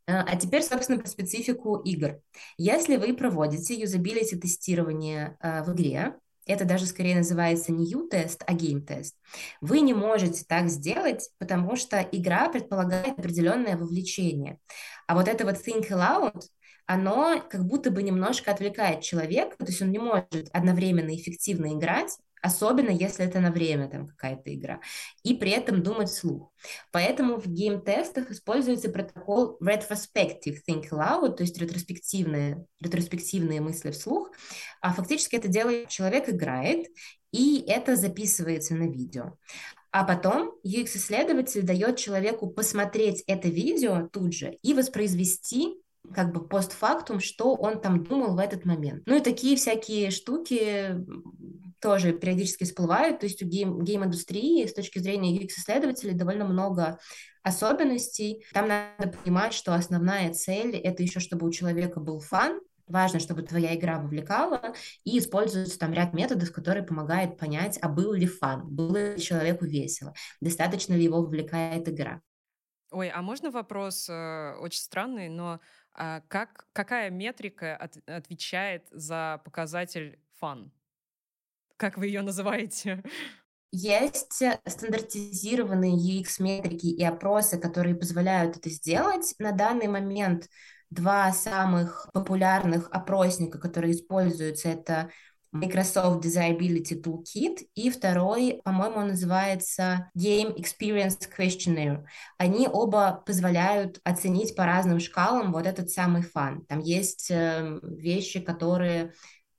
А, 0.08 0.24
а 0.24 0.36
теперь, 0.36 0.64
собственно, 0.64 1.00
про 1.00 1.08
специфику 1.08 1.78
игр. 1.78 2.20
Если 2.58 2.98
вы 2.98 3.14
проводите 3.14 3.76
юзабилити 3.76 4.36
тестирование 4.36 5.38
э, 5.40 5.64
в 5.64 5.74
игре, 5.74 6.16
это 6.46 6.66
даже 6.66 6.86
скорее 6.86 7.16
называется 7.16 7.72
не 7.72 7.86
U-тест, 7.94 8.44
а 8.46 8.54
game-тест. 8.54 9.16
Вы 9.62 9.82
не 9.82 9.94
можете 9.94 10.44
так 10.48 10.70
сделать, 10.70 11.30
потому 11.38 11.76
что 11.76 12.02
игра 12.12 12.50
предполагает 12.50 13.18
определенное 13.20 13.78
вовлечение. 13.78 14.60
А 15.08 15.16
вот 15.16 15.28
это 15.28 15.46
вот 15.46 15.56
think 15.56 15.90
aloud, 15.90 16.42
оно 16.86 17.42
как 17.50 17.66
будто 17.66 17.92
бы 17.92 18.04
немножко 18.04 18.52
отвлекает 18.52 19.02
человека, 19.02 19.56
то 19.58 19.66
есть 19.66 19.82
он 19.82 19.92
не 19.92 20.00
может 20.00 20.50
одновременно 20.52 21.16
эффективно 21.16 21.74
играть, 21.74 22.18
особенно 22.44 22.90
если 22.90 23.26
это 23.26 23.40
на 23.40 23.52
время 23.52 23.90
там 23.90 24.06
какая-то 24.06 24.54
игра, 24.54 24.82
и 25.24 25.34
при 25.34 25.52
этом 25.52 25.82
думать 25.82 26.10
вслух. 26.10 26.52
Поэтому 26.92 27.38
в 27.38 27.48
гейм-тестах 27.48 28.30
используется 28.32 28.90
протокол 28.90 29.58
retrospective 29.64 30.58
think 30.68 30.90
aloud, 30.92 31.38
то 31.38 31.44
есть 31.44 31.58
ретроспективные, 31.58 32.66
ретроспективные 32.82 33.62
мысли 33.62 33.92
вслух, 33.92 34.30
а 34.82 34.94
фактически 34.94 35.38
это 35.38 35.48
делает 35.48 35.88
человек 35.88 36.28
играет, 36.28 36.88
и 37.32 37.64
это 37.66 37.96
записывается 37.96 38.76
на 38.76 38.92
видео. 38.92 39.38
А 39.92 40.04
потом 40.04 40.54
UX-исследователь 40.66 41.62
дает 41.62 41.98
человеку 41.98 42.48
посмотреть 42.48 43.24
это 43.26 43.48
видео 43.48 44.10
тут 44.12 44.34
же 44.34 44.58
и 44.62 44.74
воспроизвести 44.74 45.76
как 46.14 46.34
бы 46.34 46.46
постфактум, 46.46 47.22
что 47.22 47.56
он 47.56 47.80
там 47.80 48.04
думал 48.04 48.36
в 48.36 48.40
этот 48.40 48.66
момент. 48.66 49.04
Ну 49.06 49.16
и 49.16 49.22
такие 49.22 49.56
всякие 49.56 50.12
штуки 50.12 50.98
тоже 51.84 52.14
периодически 52.14 52.64
всплывают. 52.64 53.20
То 53.20 53.26
есть 53.26 53.44
у 53.44 53.46
game, 53.46 53.84
game-индустрии 53.84 54.66
с 54.66 54.74
точки 54.74 55.00
зрения 55.00 55.38
UX-исследователей 55.38 56.14
довольно 56.14 56.46
много 56.46 56.98
особенностей. 57.44 58.46
Там 58.54 58.70
надо 58.70 59.10
понимать, 59.18 59.54
что 59.54 59.76
основная 59.76 60.34
цель— 60.34 60.76
это 60.84 61.04
еще 61.04 61.20
чтобы 61.20 61.46
у 61.46 61.52
человека 61.52 62.00
был 62.00 62.20
fun, 62.20 62.60
Важно, 62.86 63.22
чтобы 63.22 63.44
твоя 63.44 63.74
игра 63.76 63.98
вовлекала, 63.98 64.76
и 65.06 65.18
используется 65.18 65.80
там 65.80 65.94
ряд 65.94 66.14
методов, 66.14 66.52
которые 66.52 66.84
помогают 66.84 67.38
понять, 67.38 67.80
а 67.82 67.88
был 67.88 68.12
ли 68.12 68.28
fun, 68.28 68.68
было 68.68 69.14
ли 69.14 69.22
человеку 69.22 69.66
весело, 69.66 70.14
достаточно 70.42 70.94
ли 70.94 71.06
его 71.06 71.22
вовлекает 71.22 71.88
игра. 71.88 72.22
Ой, 72.92 73.10
а 73.10 73.22
можно 73.22 73.52
вопрос 73.52 74.10
э, 74.10 74.56
очень 74.60 74.82
странный, 74.82 75.30
но 75.30 75.62
э, 75.98 76.22
как, 76.28 76.68
какая 76.74 77.10
метрика 77.10 77.78
от, 77.78 77.98
отвечает 78.06 78.86
за 78.92 79.42
показатель 79.46 80.20
фан? 80.38 80.70
Как 81.84 81.98
вы 81.98 82.08
ее 82.08 82.22
называете? 82.22 83.04
Есть 83.70 84.42
стандартизированные 84.66 86.22
UX-метрики 86.22 86.86
и 86.86 87.04
опросы, 87.04 87.58
которые 87.58 87.94
позволяют 87.94 88.56
это 88.56 88.70
сделать. 88.70 89.36
На 89.38 89.52
данный 89.52 89.90
момент 89.90 90.48
два 90.90 91.34
самых 91.34 92.08
популярных 92.14 92.88
опросника, 92.90 93.60
которые 93.60 93.96
используются, 93.96 94.70
это 94.70 95.10
Microsoft 95.52 96.24
Desirability 96.26 97.02
Toolkit, 97.02 97.68
и 97.76 97.90
второй, 97.90 98.62
по-моему, 98.64 99.02
называется 99.02 100.10
Game 100.18 100.56
Experience 100.56 101.20
Questionnaire. 101.38 102.06
Они 102.38 102.70
оба 102.72 103.22
позволяют 103.26 104.00
оценить 104.06 104.56
по 104.56 104.66
разным 104.66 105.02
шкалам 105.02 105.52
вот 105.52 105.68
этот 105.68 105.90
самый 105.90 106.22
фан. 106.22 106.66
Там 106.66 106.80
есть 106.80 107.30
э, 107.30 107.78
вещи, 107.84 108.40
которые 108.40 109.12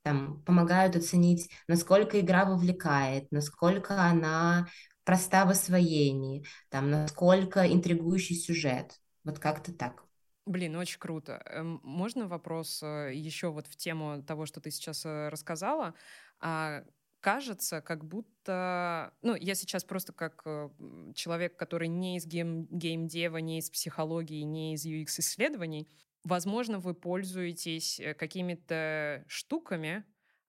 там, 0.04 0.42
помогают 0.42 0.96
оценить, 0.96 1.50
насколько 1.66 2.20
игра 2.20 2.44
вовлекает, 2.44 3.32
насколько 3.32 4.02
она 4.02 4.68
проста 5.02 5.46
в 5.46 5.50
освоении, 5.50 6.44
там, 6.68 6.90
насколько 6.90 7.66
интригующий 7.66 8.36
сюжет. 8.36 9.00
Вот 9.24 9.38
как-то 9.38 9.72
так. 9.72 10.04
Блин, 10.44 10.76
очень 10.76 10.98
круто. 10.98 11.42
Эм, 11.46 11.80
можно 11.82 12.28
вопрос 12.28 12.82
э, 12.82 13.12
еще 13.14 13.48
вот 13.48 13.66
в 13.66 13.76
тему 13.76 14.22
того, 14.22 14.44
что 14.44 14.60
ты 14.60 14.70
сейчас 14.70 15.06
э, 15.06 15.30
рассказала? 15.30 15.94
А, 16.38 16.84
кажется, 17.20 17.80
как 17.80 18.04
будто... 18.04 19.14
Ну, 19.22 19.34
я 19.34 19.54
сейчас 19.54 19.84
просто 19.84 20.12
как 20.12 20.42
э, 20.44 20.68
человек, 21.14 21.56
который 21.56 21.88
не 21.88 22.18
из 22.18 22.26
гейм, 22.26 22.66
геймдева, 22.66 23.38
не 23.38 23.58
из 23.58 23.70
психологии, 23.70 24.42
не 24.42 24.74
из 24.74 24.84
UX-исследований, 24.84 25.88
возможно, 26.24 26.78
вы 26.78 26.94
пользуетесь 26.94 28.00
какими-то 28.18 29.24
штуками, 29.28 30.04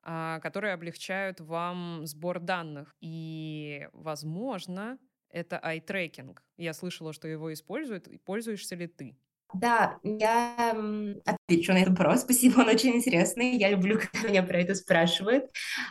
а, 0.07 0.39
которые 0.39 0.73
облегчают 0.73 1.39
вам 1.41 2.05
сбор 2.05 2.39
данных. 2.39 2.95
И, 3.01 3.87
возможно, 3.91 4.99
это 5.29 5.59
eye-tracking. 5.63 6.37
Я 6.57 6.73
слышала, 6.73 7.11
что 7.11 7.27
его 7.27 7.51
используют. 7.51 8.07
Пользуешься 8.23 8.75
ли 8.75 8.87
ты? 8.87 9.17
Да, 9.53 9.97
я 10.03 10.75
отвечу 11.25 11.73
на 11.73 11.79
этот 11.79 11.97
вопрос. 11.97 12.21
Спасибо, 12.23 12.61
он 12.61 12.67
очень 12.67 12.95
интересный. 12.95 13.57
Я 13.57 13.71
люблю, 13.71 13.99
когда 14.11 14.29
меня 14.29 14.43
про 14.43 14.59
это 14.59 14.75
спрашивают. 14.75 15.45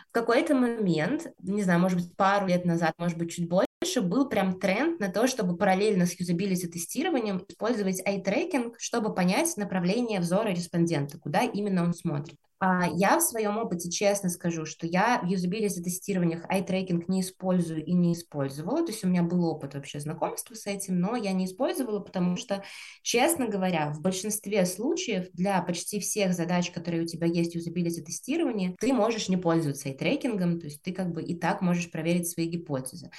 В 0.09 0.11
какой-то 0.11 0.55
момент, 0.55 1.27
не 1.39 1.63
знаю, 1.63 1.81
может 1.81 1.97
быть, 1.97 2.15
пару 2.15 2.47
лет 2.47 2.63
назад, 2.63 2.93
может 2.97 3.17
быть, 3.17 3.33
чуть 3.33 3.49
больше, 3.49 3.67
был 4.01 4.27
прям 4.27 4.59
тренд 4.59 4.99
на 4.99 5.09
то, 5.09 5.27
чтобы 5.27 5.57
параллельно 5.57 6.05
с 6.05 6.19
юзабилити 6.19 6.67
тестированием 6.67 7.45
использовать 7.47 8.01
eye-tracking, 8.05 8.73
чтобы 8.77 9.13
понять 9.13 9.55
направление 9.57 10.19
взора 10.19 10.49
респондента, 10.49 11.17
куда 11.19 11.41
именно 11.41 11.83
он 11.83 11.93
смотрит. 11.93 12.37
А 12.57 12.87
я 12.87 13.17
в 13.17 13.21
своем 13.21 13.57
опыте 13.57 13.91
честно 13.91 14.29
скажу, 14.29 14.65
что 14.65 14.87
я 14.87 15.19
в 15.21 15.27
юзабилити 15.27 15.83
тестированиях 15.83 16.49
eye-tracking 16.49 17.03
не 17.09 17.19
использую 17.19 17.83
и 17.83 17.93
не 17.93 18.13
использовала. 18.13 18.83
То 18.85 18.93
есть 18.93 19.03
у 19.03 19.07
меня 19.07 19.23
был 19.23 19.45
опыт 19.45 19.75
вообще 19.75 19.99
знакомства 19.99 20.55
с 20.55 20.65
этим, 20.65 20.99
но 20.99 21.17
я 21.17 21.33
не 21.33 21.45
использовала, 21.45 21.99
потому 21.99 22.37
что, 22.37 22.63
честно 23.03 23.47
говоря, 23.47 23.91
в 23.91 24.01
большинстве 24.01 24.65
случаев 24.65 25.27
для 25.33 25.61
почти 25.61 25.99
всех 25.99 26.33
задач, 26.33 26.71
которые 26.71 27.03
у 27.03 27.07
тебя 27.07 27.27
есть 27.27 27.51
в 27.51 27.55
юзабилити 27.55 28.01
тестировании, 28.01 28.75
ты 28.79 28.93
можешь 28.93 29.27
не 29.27 29.37
пользоваться 29.37 29.89
eye-трекингом, 29.89 30.59
то 30.59 30.65
есть 30.65 30.81
ты 30.81 30.93
как 30.93 31.11
бы 31.11 31.21
и 31.21 31.35
так 31.37 31.61
можешь 31.61 31.91
проверить 31.91 32.29
свои 32.29 32.47
гипотезы. 32.47 33.11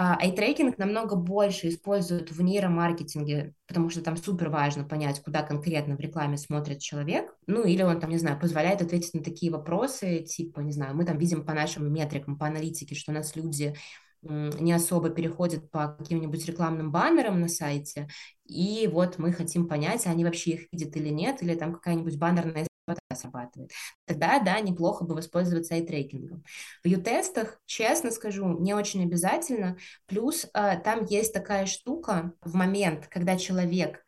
Айтрекинг 0.00 0.78
намного 0.78 1.16
больше 1.16 1.68
используют 1.68 2.30
в 2.30 2.40
нейромаркетинге, 2.40 3.54
потому 3.66 3.90
что 3.90 4.00
там 4.00 4.16
супер 4.16 4.48
важно 4.48 4.84
понять, 4.84 5.20
куда 5.20 5.42
конкретно 5.42 5.96
в 5.96 6.00
рекламе 6.00 6.36
смотрит 6.36 6.78
человек. 6.78 7.34
Ну, 7.48 7.64
или 7.64 7.82
он 7.82 7.98
там, 7.98 8.10
не 8.10 8.18
знаю, 8.18 8.38
позволяет 8.38 8.80
ответить 8.80 9.14
на 9.14 9.24
такие 9.24 9.50
вопросы, 9.50 10.20
типа, 10.20 10.60
не 10.60 10.70
знаю, 10.70 10.94
мы 10.94 11.04
там 11.04 11.18
видим 11.18 11.44
по 11.44 11.52
нашим 11.52 11.92
метрикам, 11.92 12.38
по 12.38 12.46
аналитике, 12.46 12.94
что 12.94 13.10
у 13.10 13.14
нас 13.16 13.34
люди 13.34 13.74
не 14.22 14.72
особо 14.72 15.10
переходят 15.10 15.68
по 15.70 15.88
каким-нибудь 15.88 16.46
рекламным 16.46 16.92
баннерам 16.92 17.40
на 17.40 17.48
сайте, 17.48 18.08
и 18.46 18.88
вот 18.92 19.18
мы 19.18 19.32
хотим 19.32 19.66
понять, 19.66 20.06
они 20.06 20.24
вообще 20.24 20.52
их 20.52 20.68
видят 20.72 20.96
или 20.96 21.08
нет, 21.08 21.42
или 21.42 21.56
там 21.56 21.72
какая-нибудь 21.72 22.18
баннерная 22.18 22.68
срабатывает. 23.14 23.72
Тогда, 24.06 24.38
да, 24.38 24.60
неплохо 24.60 25.04
бы 25.04 25.14
воспользоваться 25.14 25.74
ай-трекингом. 25.74 26.44
В 26.84 26.88
ю-тестах, 26.88 27.60
честно 27.66 28.10
скажу, 28.10 28.58
не 28.58 28.74
очень 28.74 29.02
обязательно. 29.02 29.76
Плюс 30.06 30.46
э, 30.54 30.78
там 30.80 31.04
есть 31.04 31.32
такая 31.32 31.66
штука 31.66 32.32
в 32.42 32.54
момент, 32.54 33.06
когда 33.08 33.36
человек 33.36 34.04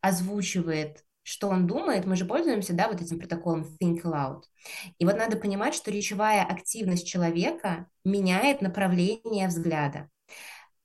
озвучивает 0.00 1.04
что 1.26 1.48
он 1.48 1.66
думает, 1.66 2.04
мы 2.04 2.16
же 2.16 2.26
пользуемся, 2.26 2.74
да, 2.74 2.86
вот 2.86 3.00
этим 3.00 3.18
протоколом 3.18 3.66
think 3.80 4.02
aloud. 4.02 4.42
И 4.98 5.06
вот 5.06 5.16
надо 5.16 5.38
понимать, 5.38 5.74
что 5.74 5.90
речевая 5.90 6.44
активность 6.44 7.06
человека 7.06 7.86
меняет 8.04 8.60
направление 8.60 9.48
взгляда. 9.48 10.10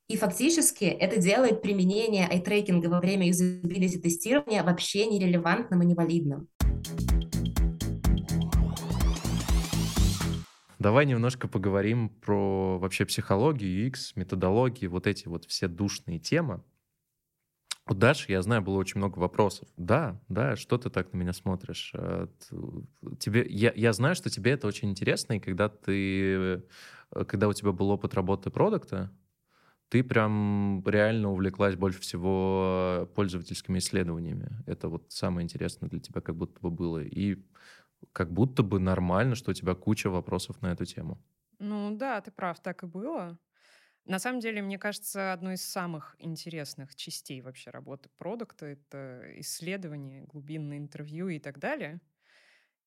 И 0.07 0.17
фактически 0.17 0.85
это 0.85 1.19
делает 1.21 1.61
применение 1.61 2.25
айтрекинга 2.25 2.87
во 2.87 2.99
время 2.99 3.27
юзабилити 3.27 3.99
тестирования 3.99 4.63
вообще 4.63 5.05
нерелевантным 5.05 5.83
и 5.83 5.85
невалидным. 5.85 6.47
Давай 10.79 11.05
немножко 11.05 11.49
поговорим 11.49 12.07
про 12.09 12.79
вообще 12.79 13.05
психологию, 13.05 13.87
UX, 13.89 14.13
методологии, 14.15 14.87
вот 14.87 15.07
эти 15.07 15.27
вот 15.27 15.43
все 15.45 15.67
душные 15.67 16.19
темы. 16.19 16.63
У 17.85 17.93
Даши, 17.93 18.31
я 18.31 18.41
знаю, 18.41 18.61
было 18.61 18.77
очень 18.77 18.99
много 18.99 19.17
вопросов. 19.17 19.67
Да, 19.75 20.21
да, 20.29 20.55
что 20.55 20.77
ты 20.77 20.89
так 20.89 21.11
на 21.11 21.17
меня 21.17 21.33
смотришь? 21.33 21.91
Э, 21.95 22.27
тебе, 23.19 23.45
я, 23.49 23.73
я 23.75 23.93
знаю, 23.93 24.15
что 24.15 24.29
тебе 24.29 24.51
это 24.51 24.67
очень 24.67 24.89
интересно, 24.91 25.33
и 25.33 25.39
когда 25.39 25.69
ты, 25.69 26.61
э, 27.13 27.25
когда 27.27 27.47
у 27.47 27.53
тебя 27.53 27.71
был 27.71 27.89
опыт 27.89 28.13
работы 28.13 28.51
продукта, 28.51 29.11
ты 29.89 30.03
прям 30.03 30.83
реально 30.85 31.31
увлеклась 31.31 31.75
больше 31.75 31.99
всего 32.01 33.09
пользовательскими 33.15 33.79
исследованиями. 33.79 34.49
Это 34.67 34.87
вот 34.87 35.05
самое 35.09 35.43
интересное 35.43 35.89
для 35.89 35.99
тебя 35.99 36.21
как 36.21 36.35
будто 36.35 36.59
бы 36.61 36.69
было. 36.69 36.99
И 37.03 37.43
как 38.13 38.31
будто 38.33 38.63
бы 38.63 38.79
нормально, 38.79 39.35
что 39.35 39.51
у 39.51 39.53
тебя 39.53 39.75
куча 39.75 40.09
вопросов 40.09 40.61
на 40.61 40.71
эту 40.71 40.85
тему. 40.85 41.21
Ну 41.59 41.95
да, 41.95 42.21
ты 42.21 42.31
прав, 42.31 42.59
так 42.61 42.83
и 42.83 42.87
было. 42.87 43.37
На 44.05 44.19
самом 44.19 44.39
деле, 44.39 44.61
мне 44.61 44.79
кажется, 44.79 45.33
одной 45.33 45.55
из 45.55 45.65
самых 45.65 46.15
интересных 46.19 46.95
частей 46.95 47.41
вообще 47.41 47.69
работы 47.69 48.09
продукта— 48.17 48.65
это 48.67 49.23
исследование, 49.39 50.23
глубинное 50.23 50.77
интервью 50.77 51.29
и 51.29 51.39
так 51.39 51.59
далее. 51.59 52.01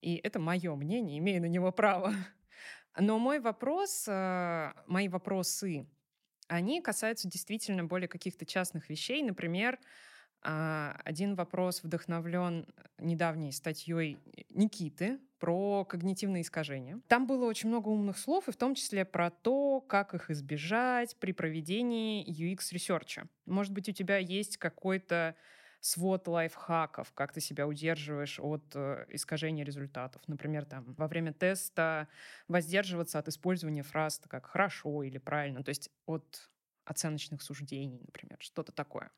И 0.01 0.17
это 0.17 0.41
мое 0.41 0.75
мнение, 0.77 1.19
имею 1.19 1.43
на 1.43 1.47
него 1.47 1.73
право. 1.73 2.13
Но 2.99 3.19
мой 3.19 3.41
вопрос, 3.41 4.07
э, 4.09 4.73
мои 4.87 5.09
вопросы, 5.09 5.89
они 6.49 6.83
касаются 6.83 7.29
действительно 7.29 7.85
более 7.85 8.09
каких-то 8.09 8.47
частных 8.47 8.91
вещей. 8.91 9.23
Например, 9.23 9.79
один 10.43 11.35
вопрос 11.35 11.83
вдохновлен 11.83 12.67
недавней 12.99 13.53
статьей 13.53 14.19
Никиты 14.51 15.21
про 15.39 15.85
когнитивные 15.85 16.43
искажения. 16.43 17.01
Там 17.09 17.27
было 17.27 17.47
очень 17.47 17.69
много 17.69 17.89
умных 17.89 18.19
слов, 18.19 18.49
и 18.49 18.53
в 18.53 18.57
том 18.57 18.75
числе 18.75 19.05
про 19.05 19.31
то, 19.31 19.81
как 19.81 20.15
их 20.15 20.31
избежать 20.31 21.17
при 21.17 21.33
проведении 21.33 22.25
UX-research 22.25 23.13
а. 23.13 23.29
Может 23.47 23.73
быть, 23.73 23.89
у 23.89 23.93
тебя 23.93 24.19
есть 24.19 24.57
какой-то 24.57 25.37
свод 25.81 26.29
лайфхаков, 26.29 27.13
как 27.13 27.33
ты 27.33 27.41
себя 27.41 27.67
удерживаешь 27.67 28.39
от 28.39 28.65
э, 28.75 29.05
искажения 29.09 29.65
результатов. 29.65 30.23
Например, 30.29 30.65
там, 30.65 30.95
во 30.95 31.09
время 31.09 31.33
теста 31.33 32.07
воздерживаться 32.47 33.19
от 33.19 33.27
использования 33.27 33.83
фраз 33.83 34.21
как 34.29 34.47
«хорошо» 34.47 35.03
или 35.03 35.19
«правильно», 35.19 35.65
то 35.65 35.71
есть 35.71 35.91
от 36.07 36.51
оценочных 36.85 37.43
суждений, 37.43 38.01
например, 38.05 38.39
что-то 38.41 38.71
такое. 38.71 39.11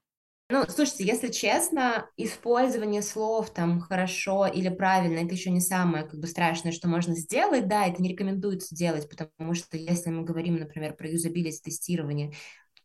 Ну, 0.51 0.65
слушайте, 0.69 1.05
если 1.05 1.29
честно, 1.29 2.09
использование 2.19 3.01
слов 3.01 3.51
там 3.53 3.81
хорошо 3.81 4.47
или 4.47 4.69
правильно, 4.69 5.19
это 5.25 5.35
еще 5.35 5.51
не 5.51 5.61
самое 5.61 6.05
как 6.05 6.21
бы 6.21 6.27
страшное, 6.27 6.71
что 6.71 6.87
можно 6.87 7.15
сделать. 7.17 7.67
Да, 7.67 7.87
это 7.87 8.03
не 8.03 8.11
рекомендуется 8.11 8.75
делать, 8.75 9.09
потому 9.09 9.55
что 9.55 9.79
если 9.79 10.11
мы 10.11 10.23
говорим, 10.23 10.57
например, 10.57 10.95
про 10.97 11.09
юзабилити 11.09 11.61
тестирование, 11.63 12.35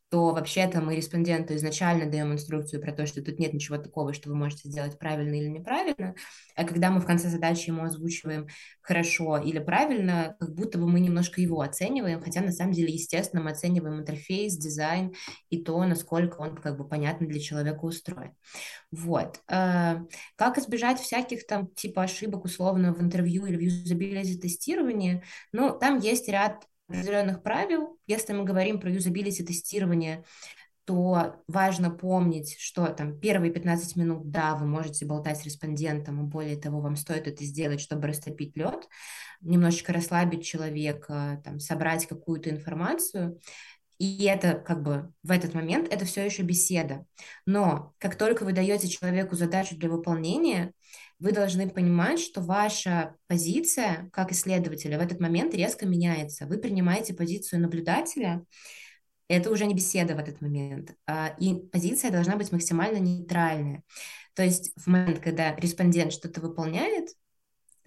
то 0.10 0.32
вообще-то 0.34 0.82
мы 0.82 0.96
респонденту 0.96 1.56
изначально 1.56 2.10
даем 2.10 2.34
инструкцию 2.34 2.82
про 2.82 2.92
то, 2.92 3.06
что 3.06 3.24
тут 3.24 3.38
нет 3.38 3.54
ничего 3.54 3.78
такого, 3.78 4.14
что 4.14 4.30
вы 4.30 4.36
можете 4.36 4.68
сделать 4.68 4.98
правильно 4.98 5.36
или 5.36 5.48
неправильно, 5.48 6.16
а 6.56 6.64
когда 6.64 6.90
мы 6.90 7.00
в 7.00 7.06
конце 7.06 7.30
задачи 7.30 7.70
ему 7.70 7.84
озвучиваем 7.84 8.48
хорошо 8.82 9.38
или 9.38 9.60
правильно, 9.60 10.36
как 10.40 10.56
будто 10.56 10.80
бы 10.80 10.90
мы 10.90 11.00
немножко 11.00 11.42
его 11.42 11.62
оцениваем, 11.62 12.22
хотя 12.22 12.42
на 12.42 12.52
самом 12.52 12.74
деле, 12.74 12.92
естественно, 12.92 13.44
мы 13.44 13.52
оцениваем 13.52 14.00
интерфейс, 14.00 14.58
дизайн 14.58 15.14
и 15.50 15.64
то, 15.64 15.84
насколько 15.86 16.38
он 16.38 16.56
как 16.56 16.78
бы 16.78 16.88
понятно 16.88 17.28
для 17.28 17.40
человека 17.40 17.86
устроен. 17.86 18.34
Вот. 18.92 19.40
Э, 19.48 19.98
как 20.36 20.58
избежать 20.58 21.00
всяких 21.00 21.46
там 21.46 21.68
типа 21.68 22.04
ошибок 22.04 22.46
условно 22.46 22.94
в 22.94 23.02
интервью 23.02 23.46
или 23.46 23.58
в 23.58 23.62
юзабилити 23.62 24.40
тестировании? 24.40 25.24
Ну, 25.52 25.78
там 25.78 26.00
есть 26.00 26.28
ряд 26.28 26.66
определенных 26.90 27.44
правил. 27.44 27.98
Если 28.08 28.34
мы 28.34 28.44
говорим 28.44 28.80
про 28.80 28.90
юзабилити 28.90 29.44
тестирование, 29.44 30.24
то 30.86 31.36
важно 31.48 31.92
помнить, 31.92 32.58
что 32.58 32.88
там 32.88 33.20
первые 33.20 33.54
15 33.54 33.96
минут, 33.96 34.32
да, 34.32 34.56
вы 34.56 34.66
можете 34.66 35.06
болтать 35.06 35.38
с 35.38 35.46
респондентом, 35.46 36.20
и 36.20 36.28
более 36.28 36.58
того, 36.58 36.82
вам 36.82 36.96
стоит 36.96 37.28
это 37.28 37.44
сделать, 37.44 37.80
чтобы 37.80 38.08
растопить 38.08 38.58
лед, 38.58 38.88
немножечко 39.42 39.94
расслабить 39.94 40.44
человека, 40.44 41.42
там, 41.46 41.60
собрать 41.60 42.08
какую-то 42.08 42.50
информацию, 42.50 43.40
и 44.00 44.24
это 44.24 44.54
как 44.54 44.82
бы 44.82 45.14
в 45.22 45.30
этот 45.30 45.54
момент 45.54 45.94
это 45.94 46.06
все 46.06 46.26
еще 46.26 46.42
беседа. 46.42 47.06
Но 47.46 47.94
как 48.00 48.16
только 48.16 48.44
вы 48.44 48.54
даете 48.54 48.88
человеку 48.88 49.36
задачу 49.36 49.76
для 49.78 49.90
выполнения, 49.90 50.74
вы 51.20 51.32
должны 51.32 51.70
понимать, 51.70 52.20
что 52.20 52.42
ваша 52.42 53.16
позиция 53.28 54.10
как 54.14 54.32
исследователя 54.32 54.98
в 54.98 55.02
этот 55.02 55.20
момент 55.20 55.54
резко 55.54 55.86
меняется. 55.86 56.48
Вы 56.48 56.58
принимаете 56.58 57.14
позицию 57.14 57.62
наблюдателя, 57.62 58.46
это 59.28 59.52
уже 59.52 59.66
не 59.66 59.76
беседа 59.76 60.16
в 60.16 60.20
этот 60.20 60.42
момент. 60.42 60.96
А, 61.06 61.36
и 61.40 61.54
позиция 61.54 62.10
должна 62.10 62.36
быть 62.36 62.52
максимально 62.52 62.98
нейтральная. 62.98 63.84
То 64.34 64.44
есть 64.44 64.72
в 64.76 64.88
момент, 64.88 65.20
когда 65.20 65.56
респондент 65.56 66.14
что-то 66.14 66.42
выполняет, 66.42 67.10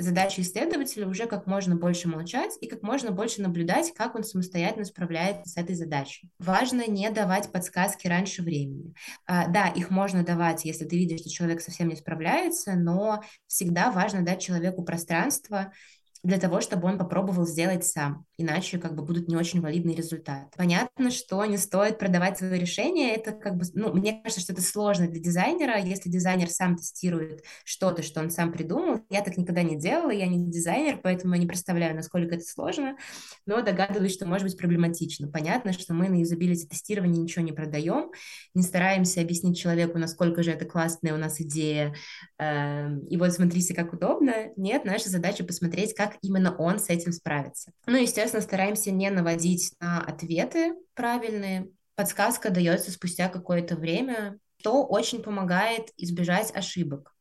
задача 0.02 0.42
исследователя 0.42 1.06
уже 1.06 1.26
как 1.26 1.46
можно 1.46 1.76
больше 1.76 2.08
молчать 2.08 2.56
и 2.60 2.66
как 2.66 2.82
можно 2.82 3.10
больше 3.10 3.40
наблюдать, 3.40 3.92
как 3.94 4.14
он 4.14 4.24
самостоятельно 4.24 4.84
справляется 4.84 5.48
с 5.48 5.56
этой 5.56 5.74
задачей. 5.74 6.30
Важно 6.38 6.86
не 6.86 7.08
давать 7.10 7.50
подсказки 7.52 8.06
раньше 8.06 8.42
времени. 8.42 8.94
А, 9.26 9.48
да, 9.48 9.68
их 9.68 9.90
можно 9.90 10.24
давать, 10.24 10.64
если 10.64 10.84
ты 10.84 10.96
видишь, 10.96 11.20
что 11.20 11.30
человек 11.30 11.60
совсем 11.60 11.88
не 11.88 11.96
справляется, 11.96 12.74
но 12.74 13.22
всегда 13.46 13.90
важно 13.90 14.22
дать 14.22 14.40
человеку 14.40 14.82
пространство 14.82 15.72
для 16.22 16.38
того, 16.38 16.60
чтобы 16.60 16.86
он 16.86 16.98
попробовал 16.98 17.46
сделать 17.46 17.84
сам. 17.84 18.24
Иначе 18.38 18.78
как 18.78 18.94
бы 18.94 19.02
будут 19.02 19.28
не 19.28 19.36
очень 19.36 19.60
валидные 19.60 19.96
результаты. 19.96 20.46
Понятно, 20.56 21.10
что 21.10 21.44
не 21.44 21.56
стоит 21.56 21.98
продавать 21.98 22.38
свое 22.38 22.60
решение. 22.60 23.14
Это 23.14 23.32
как 23.32 23.56
бы, 23.56 23.64
ну, 23.74 23.92
мне 23.92 24.20
кажется, 24.22 24.40
что 24.40 24.52
это 24.52 24.62
сложно 24.62 25.08
для 25.08 25.20
дизайнера. 25.20 25.80
Если 25.80 26.08
дизайнер 26.08 26.48
сам 26.48 26.76
тестирует 26.76 27.42
что-то, 27.64 28.02
что 28.02 28.20
он 28.20 28.30
сам 28.30 28.52
придумал, 28.52 29.00
я 29.10 29.22
так 29.22 29.36
никогда 29.36 29.62
не 29.62 29.76
делала, 29.76 30.10
я 30.10 30.26
не 30.26 30.48
дизайнер, 30.48 31.00
поэтому 31.02 31.34
я 31.34 31.40
не 31.40 31.46
представляю, 31.46 31.96
насколько 31.96 32.36
это 32.36 32.44
сложно, 32.44 32.96
но 33.44 33.60
догадываюсь, 33.62 34.14
что 34.14 34.26
может 34.26 34.46
быть 34.46 34.56
проблематично. 34.56 35.28
Понятно, 35.28 35.72
что 35.72 35.92
мы 35.92 36.08
на 36.08 36.20
юзабилити 36.20 36.68
тестировании 36.68 37.20
ничего 37.20 37.44
не 37.44 37.52
продаем, 37.52 38.12
не 38.54 38.62
стараемся 38.62 39.20
объяснить 39.20 39.58
человеку, 39.58 39.98
насколько 39.98 40.42
же 40.44 40.52
это 40.52 40.66
классная 40.66 41.14
у 41.14 41.18
нас 41.18 41.40
идея, 41.40 41.94
э, 42.38 42.98
и 43.08 43.16
вот 43.16 43.32
смотрите, 43.32 43.74
как 43.74 43.92
удобно. 43.92 44.52
Нет, 44.56 44.84
наша 44.84 45.08
задача 45.08 45.44
посмотреть, 45.44 45.94
как 45.94 46.11
как 46.12 46.18
именно 46.22 46.54
он 46.56 46.78
с 46.78 46.88
этим 46.88 47.12
справится. 47.12 47.72
Ну, 47.86 47.96
естественно, 47.96 48.42
стараемся 48.42 48.90
не 48.90 49.10
наводить 49.10 49.72
на 49.80 50.00
ответы 50.00 50.74
правильные. 50.94 51.68
Подсказка 51.94 52.50
дается 52.50 52.90
спустя 52.90 53.28
какое-то 53.28 53.76
время, 53.76 54.38
что 54.58 54.84
очень 54.84 55.22
помогает 55.22 55.90
избежать 55.96 56.54
ошибок. 56.54 57.14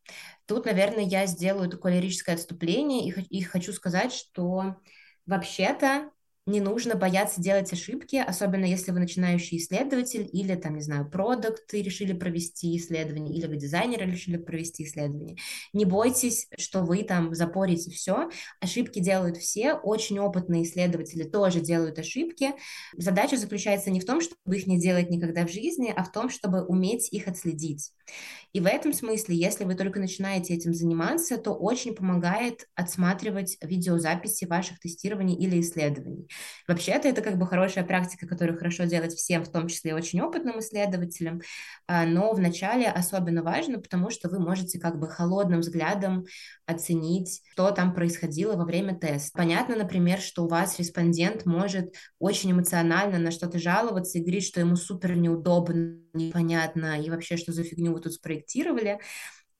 Тут, 0.45 0.65
наверное, 0.65 1.03
я 1.03 1.25
сделаю 1.25 1.69
такое 1.69 1.97
лирическое 1.97 2.35
отступление 2.35 3.07
и, 3.07 3.37
и 3.37 3.41
хочу 3.41 3.73
сказать, 3.73 4.13
что 4.13 4.77
вообще-то 5.25 6.11
не 6.45 6.59
нужно 6.59 6.95
бояться 6.95 7.41
делать 7.41 7.71
ошибки, 7.71 8.15
особенно 8.15 8.65
если 8.65 8.91
вы 8.91 8.99
начинающий 8.99 9.57
исследователь 9.57 10.27
или, 10.31 10.55
там, 10.55 10.75
не 10.75 10.81
знаю, 10.81 11.09
продукты 11.09 11.81
решили 11.81 12.13
провести 12.13 12.75
исследование, 12.77 13.35
или 13.35 13.45
вы 13.45 13.57
дизайнеры 13.57 14.05
решили 14.05 14.37
провести 14.37 14.83
исследование. 14.83 15.37
Не 15.73 15.85
бойтесь, 15.85 16.47
что 16.57 16.81
вы 16.81 17.03
там 17.03 17.35
запорите 17.35 17.91
все. 17.91 18.29
Ошибки 18.59 18.99
делают 18.99 19.37
все, 19.37 19.73
очень 19.73 20.19
опытные 20.19 20.63
исследователи 20.63 21.23
тоже 21.23 21.59
делают 21.59 21.99
ошибки. 21.99 22.53
Задача 22.97 23.37
заключается 23.37 23.91
не 23.91 23.99
в 23.99 24.05
том, 24.05 24.21
чтобы 24.21 24.57
их 24.57 24.67
не 24.67 24.79
делать 24.79 25.09
никогда 25.09 25.45
в 25.45 25.51
жизни, 25.51 25.93
а 25.95 26.03
в 26.03 26.11
том, 26.11 26.29
чтобы 26.29 26.65
уметь 26.65 27.11
их 27.11 27.27
отследить. 27.27 27.91
И 28.53 28.59
в 28.59 28.65
этом 28.65 28.93
смысле, 28.93 29.35
если 29.35 29.63
вы 29.63 29.75
только 29.75 29.99
начинаете 29.99 30.53
этим 30.53 30.73
заниматься, 30.73 31.37
то 31.37 31.53
очень 31.53 31.95
помогает 31.95 32.67
отсматривать 32.75 33.57
видеозаписи 33.61 34.45
ваших 34.45 34.79
тестирований 34.79 35.35
или 35.35 35.61
исследований. 35.61 36.27
Вообще-то 36.67 37.07
это 37.07 37.21
как 37.21 37.37
бы 37.37 37.47
хорошая 37.47 37.85
практика, 37.85 38.27
которую 38.27 38.57
хорошо 38.57 38.83
делать 38.83 39.13
всем, 39.13 39.43
в 39.43 39.51
том 39.51 39.67
числе 39.67 39.95
очень 39.95 40.21
опытным 40.21 40.59
исследователям, 40.59 41.41
а, 41.87 42.05
но 42.05 42.33
вначале 42.33 42.87
особенно 42.89 43.43
важно, 43.43 43.79
потому 43.79 44.09
что 44.09 44.29
вы 44.29 44.39
можете 44.39 44.79
как 44.79 44.99
бы 44.99 45.07
холодным 45.07 45.61
взглядом 45.61 46.25
оценить, 46.65 47.41
что 47.53 47.71
там 47.71 47.93
происходило 47.93 48.55
во 48.55 48.65
время 48.65 48.97
теста. 48.97 49.31
Понятно, 49.33 49.75
например, 49.75 50.19
что 50.19 50.43
у 50.43 50.47
вас 50.47 50.77
респондент 50.79 51.45
может 51.45 51.93
очень 52.19 52.51
эмоционально 52.51 53.17
на 53.17 53.31
что-то 53.31 53.59
жаловаться 53.59 54.17
и 54.17 54.21
говорить, 54.21 54.45
что 54.45 54.59
ему 54.59 54.75
супер 54.75 55.15
неудобно, 55.15 56.00
непонятно, 56.13 57.01
и 57.01 57.09
вообще, 57.09 57.37
что 57.37 57.51
за 57.51 57.63
фигню 57.63 57.93
вы 57.93 58.01
тут 58.01 58.13
спроектировали, 58.13 58.99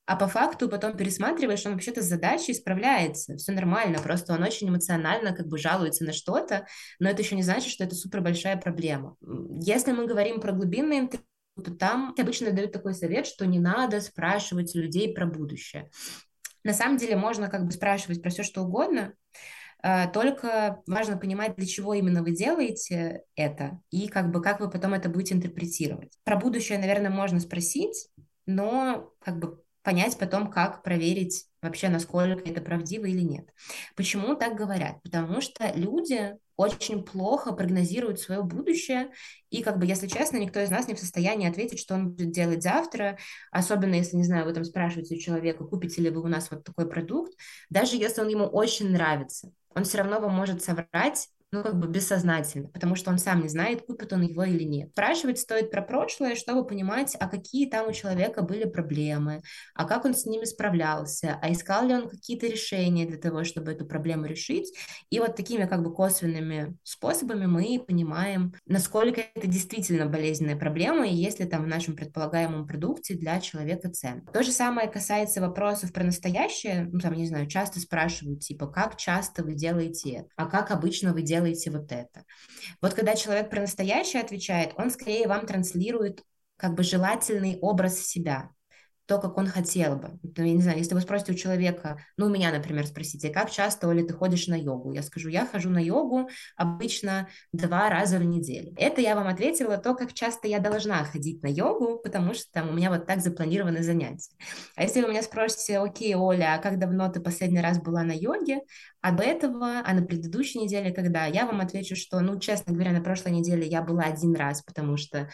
а 0.06 0.16
по 0.16 0.28
факту 0.28 0.68
потом 0.68 0.98
пересматриваешь, 0.98 1.66
он 1.66 1.74
вообще-то 1.74 2.02
с 2.02 2.08
задачей 2.08 2.54
справляется, 2.54 3.38
все 3.38 3.52
нормально, 3.52 4.00
просто 4.00 4.34
он 4.34 4.44
очень 4.44 4.70
эмоционально 4.70 5.34
как 5.34 5.48
бы 5.48 5.58
жалуется 5.58 6.04
на 6.04 6.12
что-то, 6.12 6.66
но 7.00 7.10
это 7.10 7.22
еще 7.22 7.36
не 7.36 7.44
значит, 7.44 7.72
что 7.72 7.84
это 7.84 7.96
супер 7.96 8.22
большая 8.22 8.58
проблема. 8.58 9.16
Если 9.62 9.92
мы 9.92 10.08
говорим 10.08 10.42
про 10.42 10.52
глубинное 10.52 11.00
интервью, 11.00 11.26
то 11.64 11.72
там 11.72 12.16
обычно 12.18 12.52
дают 12.52 12.72
такой 12.72 12.94
совет, 12.94 13.28
что 13.28 13.46
не 13.46 13.60
надо 13.60 14.02
спрашивать 14.02 14.74
людей 14.76 15.14
про 15.14 15.26
будущее. 15.26 15.90
На 16.64 16.74
самом 16.74 16.98
деле 16.98 17.16
можно 17.16 17.50
как 17.50 17.66
бы 17.66 17.72
спрашивать 17.72 18.22
про 18.22 18.30
все, 18.30 18.44
что 18.44 18.62
угодно, 18.62 19.14
только 20.14 20.82
важно 20.88 21.18
понимать, 21.18 21.56
для 21.56 21.66
чего 21.66 21.94
именно 21.94 22.22
вы 22.22 22.32
делаете 22.32 23.24
это 23.36 23.80
и 23.90 24.08
как 24.08 24.32
бы 24.32 24.42
как 24.42 24.60
вы 24.60 24.70
потом 24.70 24.94
это 24.94 25.10
будете 25.10 25.36
интерпретировать. 25.36 26.18
Про 26.24 26.36
будущее, 26.38 26.78
наверное, 26.78 27.10
можно 27.10 27.40
спросить, 27.40 28.10
но 28.46 29.12
как 29.20 29.40
бы 29.40 29.64
понять 29.84 30.18
потом, 30.18 30.50
как 30.50 30.84
проверить 30.84 31.46
вообще, 31.62 31.90
насколько 31.90 32.50
это 32.50 32.62
правдиво 32.62 33.06
или 33.06 33.22
нет. 33.22 33.50
Почему 33.96 34.36
так 34.36 34.56
говорят? 34.56 35.02
Потому 35.04 35.42
что 35.42 35.72
люди 35.76 36.36
очень 36.56 37.04
плохо 37.04 37.54
прогнозируют 37.54 38.20
свое 38.20 38.44
будущее, 38.44 39.12
и, 39.50 39.64
как 39.64 39.80
бы, 39.80 39.86
если 39.86 40.08
честно, 40.08 40.38
никто 40.38 40.60
из 40.60 40.70
нас 40.70 40.88
не 40.88 40.94
в 40.94 41.00
состоянии 41.00 41.50
ответить, 41.50 41.80
что 41.80 41.96
он 41.96 42.12
будет 42.12 42.32
делать 42.32 42.62
завтра, 42.62 43.18
особенно 43.52 43.96
если, 43.96 44.18
не 44.18 44.24
знаю, 44.24 44.46
вы 44.46 44.54
там 44.54 44.64
спрашиваете 44.64 45.16
у 45.16 45.20
человека, 45.20 45.64
купите 45.64 46.02
ли 46.02 46.10
вы 46.10 46.22
у 46.22 46.28
нас 46.28 46.52
вот 46.52 46.64
такой 46.64 46.88
продукт, 46.88 47.34
даже 47.70 47.96
если 47.96 48.22
он 48.22 48.28
ему 48.28 48.46
очень 48.46 48.92
нравится, 48.92 49.52
он 49.74 49.86
все 49.86 50.00
равно 50.00 50.20
вам 50.20 50.34
может 50.34 50.64
соврать, 50.64 51.30
ну, 51.52 51.64
как 51.64 51.78
бы 51.78 51.88
бессознательно, 51.88 52.70
потому 52.70 52.96
что 52.96 53.12
он 53.12 53.18
сам 53.18 53.42
не 53.42 53.50
знает, 53.50 53.86
купит 53.86 54.14
он 54.14 54.24
его 54.24 54.44
или 54.44 54.64
нет. 54.64 54.90
Спрашивать 54.92 55.40
стоит 55.40 55.72
про 55.72 55.82
прошлое, 55.82 56.36
чтобы 56.36 56.66
понимать, 56.66 57.16
а 57.20 57.28
какие 57.28 57.70
там 57.70 57.90
у 57.90 57.94
человека 57.94 58.42
были 58.42 58.66
проблемы, 58.66 59.42
а 59.76 59.86
как 59.86 60.06
он 60.06 60.14
с 60.14 60.26
ними 60.26 60.46
справлялся, 60.46 61.38
а 61.42 61.52
искал 61.52 61.86
ли 61.88 61.94
он 61.94 62.10
какие-то 62.10 62.48
решения 62.48 63.06
для 63.06 63.18
того, 63.18 63.44
чтобы 63.44 63.72
эту 63.72 63.86
проблему 63.86 64.26
решить. 64.26 64.74
И 65.10 65.20
вот 65.20 65.36
такими 65.36 65.66
как 65.66 65.84
бы 65.84 65.94
косвенными 65.94 66.76
способами 66.84 67.46
мы 67.46 67.84
понимаем, 67.86 68.54
насколько 68.66 69.22
это 69.36 69.48
действительно 69.48 70.06
болезненная 70.06 70.56
проблема, 70.56 71.08
и 71.08 71.14
есть 71.14 71.40
ли 71.40 71.46
там 71.46 71.64
в 71.64 71.68
нашем 71.68 71.96
предполагаемом 71.96 72.68
продукте 72.68 73.16
для 73.16 73.40
человека 73.40 73.90
цен. 73.90 74.26
То 74.34 74.44
же 74.44 74.52
самое 74.52 74.90
касается 74.90 75.42
вопросов 75.42 75.94
про 75.94 76.04
настоящее, 76.04 76.90
ну, 76.92 77.00
там, 77.00 77.14
не 77.14 77.28
знаю, 77.28 77.48
часто 77.48 77.80
спрашивают, 77.80 78.42
типа, 78.42 78.68
как 78.68 78.98
часто 78.98 79.44
вы 79.44 79.54
делаете 79.54 80.26
а 80.36 80.46
как 80.46 80.72
обычно 80.72 81.14
вы 81.14 81.22
делаете 81.22 81.41
делаете 81.42 81.72
вот 81.72 81.92
это. 81.92 82.24
Вот 82.82 82.94
когда 82.94 83.16
человек 83.16 83.50
про 83.50 83.62
настоящее 83.62 84.22
отвечает, 84.22 84.74
он 84.78 84.92
скорее 84.92 85.28
вам 85.28 85.46
транслирует 85.46 86.24
как 86.58 86.76
бы 86.76 86.84
желательный 86.84 87.58
образ 87.60 88.00
себя 88.00 88.52
то, 89.12 89.20
как 89.20 89.38
он 89.38 89.48
хотел 89.48 89.98
бы. 89.98 90.18
Ну, 90.24 90.46
я 90.46 90.54
не 90.54 90.62
знаю, 90.62 90.78
если 90.78 90.94
вы 90.94 91.02
спросите 91.02 91.34
у 91.34 91.36
человека, 91.36 92.00
ну, 92.16 92.28
у 92.28 92.30
меня, 92.30 92.50
например, 92.50 92.88
спросите, 92.88 93.30
как 93.30 93.52
часто, 93.52 93.90
Оля, 93.90 94.06
ты 94.06 94.14
ходишь 94.14 94.48
на 94.48 94.56
йогу? 94.56 94.94
Я 94.94 95.04
скажу, 95.04 95.28
я 95.28 95.46
хожу 95.46 95.70
на 95.70 95.80
йогу 95.80 96.30
обычно 96.56 97.28
два 97.52 97.90
раза 97.90 98.20
в 98.20 98.24
неделю. 98.24 98.74
Это 98.78 99.02
я 99.02 99.16
вам 99.16 99.28
ответила 99.28 99.76
то, 99.76 99.96
как 99.96 100.14
часто 100.14 100.48
я 100.48 100.60
должна 100.60 101.04
ходить 101.04 101.44
на 101.44 101.48
йогу, 101.48 102.00
потому 102.02 102.34
что 102.34 102.50
там 102.54 102.70
у 102.70 102.72
меня 102.72 102.90
вот 102.90 103.06
так 103.06 103.20
запланированы 103.20 103.84
занятия. 103.84 104.32
А 104.78 104.84
если 104.84 105.02
вы 105.02 105.10
меня 105.10 105.24
спросите, 105.24 105.80
окей, 105.80 106.16
Оля, 106.16 106.56
а 106.56 106.60
как 106.60 106.80
давно 106.80 107.12
ты 107.12 107.20
последний 107.20 107.60
раз 107.60 107.82
была 107.82 108.04
на 108.04 108.14
йоге? 108.14 108.62
А 109.02 109.12
до 109.12 109.24
этого, 109.24 109.82
а 109.86 109.94
на 109.94 110.04
предыдущей 110.04 110.60
неделе, 110.60 110.94
когда 110.94 111.26
я 111.26 111.46
вам 111.46 111.60
отвечу, 111.60 111.98
что, 111.98 112.22
ну, 112.22 112.40
честно 112.40 112.72
говоря, 112.72 112.94
на 112.94 113.02
прошлой 113.02 113.34
неделе 113.34 113.68
я 113.68 113.82
была 113.82 114.04
один 114.04 114.36
раз, 114.36 114.62
потому 114.62 114.96
что 114.96 115.28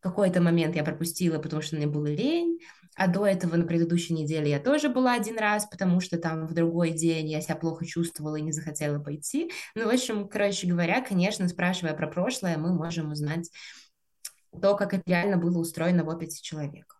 какой-то 0.00 0.40
момент 0.40 0.76
я 0.76 0.82
пропустила, 0.82 1.38
потому 1.38 1.62
что 1.62 1.76
мне 1.76 1.86
было 1.86 2.06
лень, 2.06 2.58
а 3.00 3.06
до 3.06 3.26
этого 3.26 3.56
на 3.56 3.64
предыдущей 3.64 4.12
неделе 4.12 4.50
я 4.50 4.60
тоже 4.60 4.90
была 4.90 5.14
один 5.14 5.38
раз, 5.38 5.64
потому 5.64 6.00
что 6.00 6.18
там 6.18 6.46
в 6.46 6.52
другой 6.52 6.90
день 6.90 7.30
я 7.30 7.40
себя 7.40 7.56
плохо 7.56 7.86
чувствовала 7.86 8.36
и 8.36 8.42
не 8.42 8.52
захотела 8.52 8.98
пойти. 8.98 9.50
Ну, 9.74 9.86
в 9.86 9.88
общем, 9.88 10.28
короче 10.28 10.66
говоря, 10.66 11.00
конечно, 11.00 11.48
спрашивая 11.48 11.94
про 11.94 12.08
прошлое, 12.08 12.58
мы 12.58 12.74
можем 12.74 13.10
узнать 13.10 13.50
то, 14.60 14.76
как 14.76 14.92
это 14.92 15.02
реально 15.06 15.38
было 15.38 15.56
устроено 15.56 16.04
в 16.04 16.08
опыте 16.08 16.42
человека. 16.42 16.99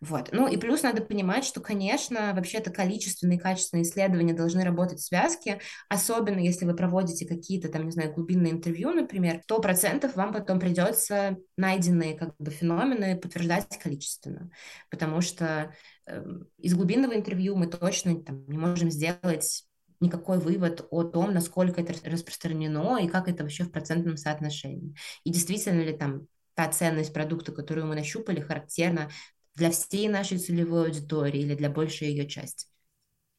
Вот. 0.00 0.28
Ну 0.32 0.46
и 0.46 0.56
плюс 0.56 0.82
надо 0.82 1.02
понимать, 1.02 1.44
что, 1.44 1.60
конечно, 1.60 2.32
вообще-то 2.34 2.70
количественные 2.70 3.38
и 3.38 3.40
качественные 3.40 3.84
исследования 3.84 4.34
должны 4.34 4.64
работать 4.64 5.00
в 5.00 5.04
связке, 5.04 5.60
особенно 5.88 6.38
если 6.38 6.64
вы 6.64 6.74
проводите 6.74 7.26
какие-то 7.26 7.68
там, 7.68 7.84
не 7.86 7.90
знаю, 7.90 8.12
глубинные 8.12 8.52
интервью, 8.52 8.92
например, 8.92 9.40
сто 9.42 9.60
процентов 9.60 10.16
вам 10.16 10.32
потом 10.32 10.60
придется 10.60 11.36
найденные 11.56 12.16
как 12.16 12.34
бы 12.38 12.50
феномены 12.50 13.16
подтверждать 13.16 13.78
количественно, 13.82 14.50
потому 14.90 15.20
что 15.20 15.74
э, 16.06 16.24
из 16.58 16.74
глубинного 16.74 17.14
интервью 17.14 17.56
мы 17.56 17.66
точно 17.66 18.22
там, 18.22 18.46
не 18.46 18.58
можем 18.58 18.90
сделать 18.90 19.64
никакой 20.00 20.38
вывод 20.38 20.86
о 20.90 21.04
том, 21.04 21.32
насколько 21.32 21.80
это 21.80 21.94
распространено 22.08 22.98
и 22.98 23.08
как 23.08 23.28
это 23.28 23.42
вообще 23.42 23.64
в 23.64 23.72
процентном 23.72 24.16
соотношении. 24.16 24.94
И 25.24 25.30
действительно 25.30 25.80
ли 25.80 25.96
там 25.96 26.26
та 26.54 26.68
ценность 26.68 27.12
продукта, 27.12 27.52
которую 27.52 27.86
мы 27.86 27.94
нащупали, 27.94 28.40
характерна 28.40 29.10
для 29.56 29.70
всей 29.70 30.08
нашей 30.08 30.38
целевой 30.38 30.86
аудитории 30.86 31.40
или 31.40 31.54
для 31.54 31.70
большей 31.70 32.08
ее 32.08 32.28
части. 32.28 32.66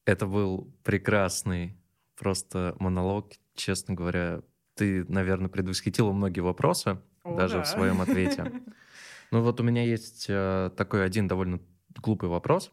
Это 0.05 0.25
был 0.25 0.73
прекрасный 0.83 1.77
просто 2.15 2.75
монолог, 2.79 3.33
честно 3.55 3.93
говоря. 3.93 4.41
Ты, 4.73 5.05
наверное, 5.05 5.49
предвосхитила 5.49 6.11
многие 6.11 6.41
вопросы 6.41 6.99
О, 7.23 7.35
даже 7.35 7.57
да. 7.57 7.63
в 7.63 7.67
своем 7.67 8.01
ответе. 8.01 8.51
Ну 9.29 9.41
вот 9.41 9.59
у 9.59 9.63
меня 9.63 9.83
есть 9.83 10.27
э, 10.29 10.71
такой 10.77 11.03
один 11.03 11.27
довольно 11.27 11.59
глупый 12.01 12.29
вопрос. 12.29 12.71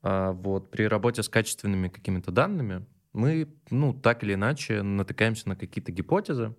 А, 0.00 0.32
вот 0.32 0.70
при 0.70 0.84
работе 0.84 1.22
с 1.22 1.28
качественными 1.28 1.88
какими-то 1.88 2.30
данными 2.30 2.86
мы, 3.12 3.54
ну, 3.70 3.92
так 3.92 4.24
или 4.24 4.32
иначе 4.32 4.80
натыкаемся 4.80 5.50
на 5.50 5.54
какие-то 5.56 5.92
гипотезы, 5.92 6.54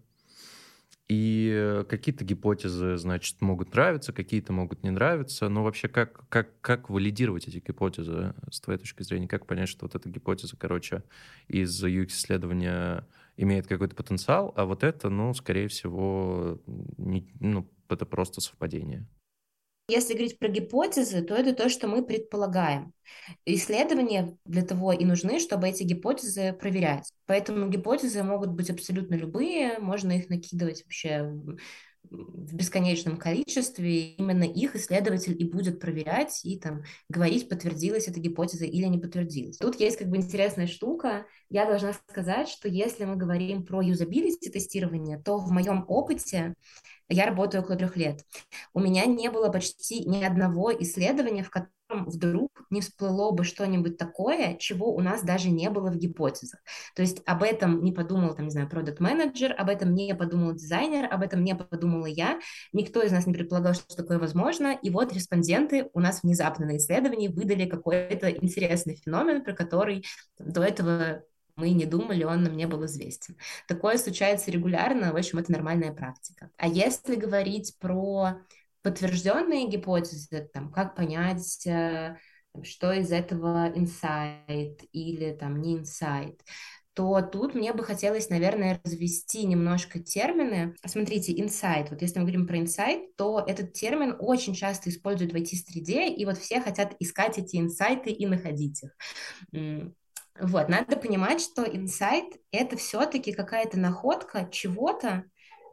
и 1.10 1.86
какие-то 1.88 2.26
гипотезы, 2.26 2.98
значит, 2.98 3.40
могут 3.42 3.74
нравиться, 3.74 4.12
какие-то 4.12 4.52
могут 4.52 4.84
не 4.84 4.90
нравиться. 4.90 5.48
Но 5.48 5.64
вообще, 5.64 5.88
как, 5.88 6.28
как, 6.28 6.60
как 6.60 6.90
валидировать 6.90 7.48
эти 7.48 7.64
гипотезы 7.66 8.34
с 8.52 8.60
твоей 8.60 8.80
точки 8.80 9.04
зрения? 9.04 9.28
Как 9.28 9.46
понять, 9.46 9.70
что 9.70 9.86
вот 9.86 9.96
эта 9.96 10.10
гипотеза, 10.10 10.58
короче, 10.58 11.04
из 11.48 11.82
UX-исследования 11.82 13.08
имеет 13.38 13.68
какой-то 13.68 13.96
потенциал, 13.96 14.54
а 14.58 14.66
вот 14.66 14.84
это, 14.84 15.10
ну, 15.10 15.34
скорее 15.34 15.70
всего, 15.70 16.60
не, 16.98 17.26
ну, 17.40 17.70
это 17.88 18.06
просто 18.06 18.42
совпадение? 18.42 19.08
Если 19.90 20.14
говорить 20.14 20.38
про 20.38 20.50
гипотезы, 20.50 21.22
то 21.22 21.34
это 21.34 21.54
то, 21.54 21.70
что 21.70 21.88
мы 21.88 22.06
предполагаем. 22.06 22.92
Исследования 23.46 24.38
для 24.44 24.62
того 24.64 24.92
и 24.92 25.06
нужны, 25.06 25.40
чтобы 25.40 25.70
эти 25.70 25.84
гипотезы 25.84 26.52
проверять. 26.52 27.14
Поэтому 27.26 27.70
гипотезы 27.70 28.22
могут 28.22 28.50
быть 28.50 28.70
абсолютно 28.70 29.16
любые, 29.16 29.80
можно 29.80 30.12
их 30.12 30.30
накидывать 30.30 30.84
вообще 30.84 31.34
в 32.10 32.56
бесконечном 32.56 33.18
количестве. 33.18 34.12
Именно 34.12 34.44
их 34.44 34.76
исследователь 34.76 35.36
и 35.40 35.46
будет 35.46 35.80
проверять 35.80 36.46
и 36.46 36.60
там 36.60 36.84
говорить, 37.10 37.50
подтвердилась 37.50 38.08
эта 38.08 38.20
гипотеза 38.20 38.66
или 38.66 38.86
не 38.86 39.00
подтвердилась. 39.00 39.58
Тут 39.58 39.80
есть 39.80 39.98
как 39.98 40.08
бы 40.08 40.18
интересная 40.18 40.68
штука. 40.68 41.26
Я 41.50 41.66
должна 41.66 41.94
сказать, 41.94 42.50
что 42.50 42.68
если 42.68 43.06
мы 43.06 43.16
говорим 43.16 43.66
про 43.66 43.82
юзабилити 43.82 44.50
тестирование, 44.50 45.20
то 45.20 45.38
в 45.38 45.52
моем 45.52 45.86
опыте 45.88 46.56
я 47.10 47.26
работаю 47.26 47.64
около 47.64 47.78
трех 47.78 47.96
лет. 47.98 48.26
У 48.74 48.80
меня 48.80 49.06
не 49.06 49.30
было 49.30 49.50
почти 49.50 50.06
ни 50.06 50.24
одного 50.24 50.72
исследования, 50.82 51.44
в 51.44 51.50
котором 51.50 52.10
вдруг 52.10 52.57
не 52.70 52.82
всплыло 52.82 53.32
бы 53.32 53.44
что-нибудь 53.44 53.98
такое, 53.98 54.56
чего 54.58 54.94
у 54.94 55.02
нас 55.02 55.24
даже 55.24 55.50
не 55.50 55.70
было 55.70 55.90
в 55.90 55.98
гипотезах. 55.98 56.60
То 56.96 57.02
есть 57.02 57.22
об 57.26 57.44
этом 57.44 57.84
не 57.84 57.92
подумал, 57.92 58.36
там, 58.36 58.46
не 58.46 58.52
знаю, 58.52 58.70
продукт 58.70 59.00
менеджер 59.00 59.54
об 59.58 59.70
этом 59.70 59.94
не 59.94 60.14
подумал 60.16 60.54
дизайнер, 60.54 61.08
об 61.12 61.22
этом 61.22 61.44
не 61.44 61.56
подумала 61.56 62.06
я. 62.06 62.40
Никто 62.74 63.02
из 63.02 63.12
нас 63.12 63.26
не 63.26 63.34
предполагал, 63.34 63.74
что 63.74 63.96
такое 63.96 64.20
возможно. 64.20 64.78
И 64.82 64.90
вот 64.90 65.14
респонденты 65.14 65.90
у 65.94 66.00
нас 66.00 66.24
внезапно 66.24 66.66
на 66.66 66.78
исследовании 66.78 67.28
выдали 67.28 67.66
какой-то 67.66 68.30
интересный 68.30 68.96
феномен, 68.96 69.44
про 69.44 69.54
который 69.54 70.06
до 70.40 70.62
этого 70.64 71.24
мы 71.58 71.72
не 71.72 71.86
думали, 71.86 72.24
он 72.24 72.44
нам 72.44 72.56
не 72.56 72.68
был 72.68 72.86
известен. 72.86 73.36
Такое 73.68 73.98
случается 73.98 74.52
регулярно, 74.52 75.12
в 75.12 75.16
общем, 75.16 75.40
это 75.40 75.52
нормальная 75.52 75.92
практика. 75.92 76.52
А 76.58 76.68
если 76.68 77.16
говорить 77.16 77.76
про 77.80 78.42
подтвержденные 78.84 79.68
гипотезы, 79.68 80.50
там, 80.54 80.72
как 80.72 80.96
понять, 80.96 81.66
э, 81.66 82.16
что 82.64 82.92
из 82.94 83.12
этого 83.12 83.72
инсайт 83.76 84.82
или 84.92 85.34
там 85.34 85.62
не 85.62 85.78
инсайт, 85.78 86.42
то 86.94 87.22
тут 87.22 87.54
мне 87.54 87.74
бы 87.74 87.84
хотелось, 87.84 88.30
наверное, 88.30 88.82
развести 88.84 89.46
немножко 89.46 90.00
термины. 90.00 90.76
Смотрите, 90.84 91.32
инсайт. 91.40 91.92
Вот 91.92 92.02
если 92.02 92.18
мы 92.18 92.26
говорим 92.26 92.48
про 92.48 92.58
инсайт, 92.58 93.16
то 93.16 93.44
этот 93.46 93.74
термин 93.74 94.16
очень 94.18 94.56
часто 94.56 94.90
используют 94.90 95.32
в 95.32 95.36
IT-среде, 95.36 96.08
и 96.08 96.26
вот 96.26 96.40
все 96.40 96.60
хотят 96.60 96.96
искать 97.00 97.38
эти 97.38 97.58
инсайты 97.58 98.10
и 98.10 98.26
находить 98.26 98.84
их. 98.84 99.94
Вот, 100.40 100.70
надо 100.70 100.98
понимать, 100.98 101.42
что 101.42 101.64
инсайт— 101.64 102.26
это 102.52 102.78
все-таки 102.78 103.32
какая-то 103.32 103.80
находка 103.80 104.48
чего-то, 104.52 105.24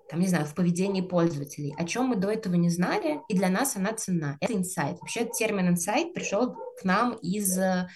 там, 0.08 0.20
не 0.20 0.28
знаю, 0.28 0.46
в 0.46 0.54
поведении 0.54 1.00
пользователей, 1.00 1.74
о 1.78 1.84
чем 1.84 2.06
мы 2.06 2.16
до 2.16 2.30
этого 2.30 2.54
не 2.54 2.70
знали, 2.70 3.20
и 3.28 3.36
для 3.36 3.48
нас 3.48 3.76
она 3.76 3.92
ценна. 3.94 4.36
Это 4.40 4.52
инсайт. 4.54 4.98
Вообще 5.00 5.24
термин 5.24 5.68
инсайт 5.68 6.14
пришел 6.14 6.54
к 6.54 6.84
нам 6.84 7.14
из 7.14 7.58
э, 7.58 7.88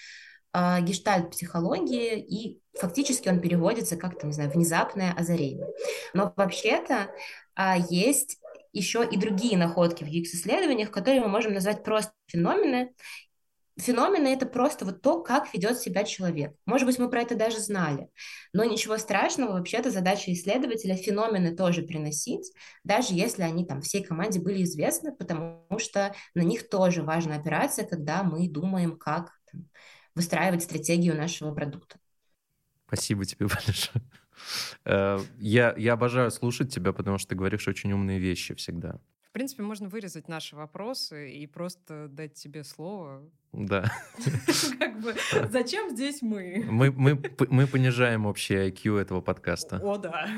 гештальт-психологии, 0.52 2.18
и 2.18 2.60
фактически 2.78 3.28
он 3.28 3.40
переводится 3.40 3.96
как, 3.96 4.18
там, 4.18 4.30
не 4.30 4.34
знаю, 4.34 4.50
внезапное 4.50 5.12
озарение. 5.12 5.66
Но 6.14 6.32
вообще-то 6.36 7.10
э, 7.56 7.74
есть 7.90 8.38
еще 8.72 9.06
и 9.06 9.16
другие 9.16 9.56
находки 9.56 10.04
в 10.04 10.08
UX-исследованиях, 10.08 10.90
которые 10.90 11.20
мы 11.20 11.28
можем 11.28 11.54
назвать 11.54 11.82
просто 11.82 12.12
феномены, 12.26 12.92
феномены— 13.78 14.28
это 14.34 14.46
просто 14.46 14.84
вот 14.84 15.02
то, 15.02 15.22
как 15.22 15.52
ведет 15.54 15.78
себя 15.78 16.04
человек. 16.04 16.54
Может 16.66 16.86
быть, 16.86 16.98
мы 16.98 17.08
про 17.08 17.22
это 17.22 17.34
даже 17.36 17.58
знали, 17.60 18.08
но 18.52 18.64
ничего 18.64 18.98
страшного, 18.98 19.52
вообще-то 19.52 19.90
задача 19.90 20.32
исследователя 20.32 20.96
феномены 20.96 21.56
тоже 21.56 21.82
приносить, 21.82 22.52
даже 22.84 23.14
если 23.14 23.42
они 23.42 23.64
там 23.64 23.80
всей 23.80 24.02
команде 24.02 24.40
были 24.40 24.62
известны, 24.64 25.12
потому 25.12 25.78
что 25.78 26.14
на 26.34 26.42
них 26.42 26.68
тоже 26.68 27.02
важна 27.02 27.36
операция, 27.36 27.86
когда 27.86 28.22
мы 28.22 28.48
думаем, 28.48 28.98
как 28.98 29.32
там, 29.50 29.68
выстраивать 30.14 30.62
стратегию 30.62 31.16
нашего 31.16 31.54
продукта. 31.54 31.96
Спасибо 32.86 33.24
тебе 33.24 33.46
большое. 33.66 34.04
Э, 34.84 35.18
я, 35.38 35.74
я 35.76 35.92
обожаю 35.92 36.30
слушать 36.30 36.72
тебя, 36.72 36.92
потому 36.92 37.18
что 37.18 37.30
ты 37.30 37.34
говоришь 37.36 37.68
очень 37.68 37.92
умные 37.92 38.18
вещи 38.18 38.54
всегда. 38.54 38.98
В 39.28 39.32
принципе, 39.32 39.62
можно 39.62 39.88
вырезать 39.88 40.26
наши 40.26 40.56
вопросы 40.56 41.30
и 41.32 41.46
просто 41.46 42.08
дать 42.08 42.34
тебе 42.34 42.64
слово. 42.64 43.22
Да. 43.52 43.84
Как 44.78 45.00
бы, 45.00 45.14
зачем 45.50 45.90
здесь 45.90 46.22
мы? 46.22 46.64
Мы, 46.68 47.66
понижаем 47.66 48.24
общий 48.24 48.54
IQ 48.54 48.98
этого 48.98 49.20
подкаста. 49.20 49.80
О, 49.82 49.98
да. 49.98 50.28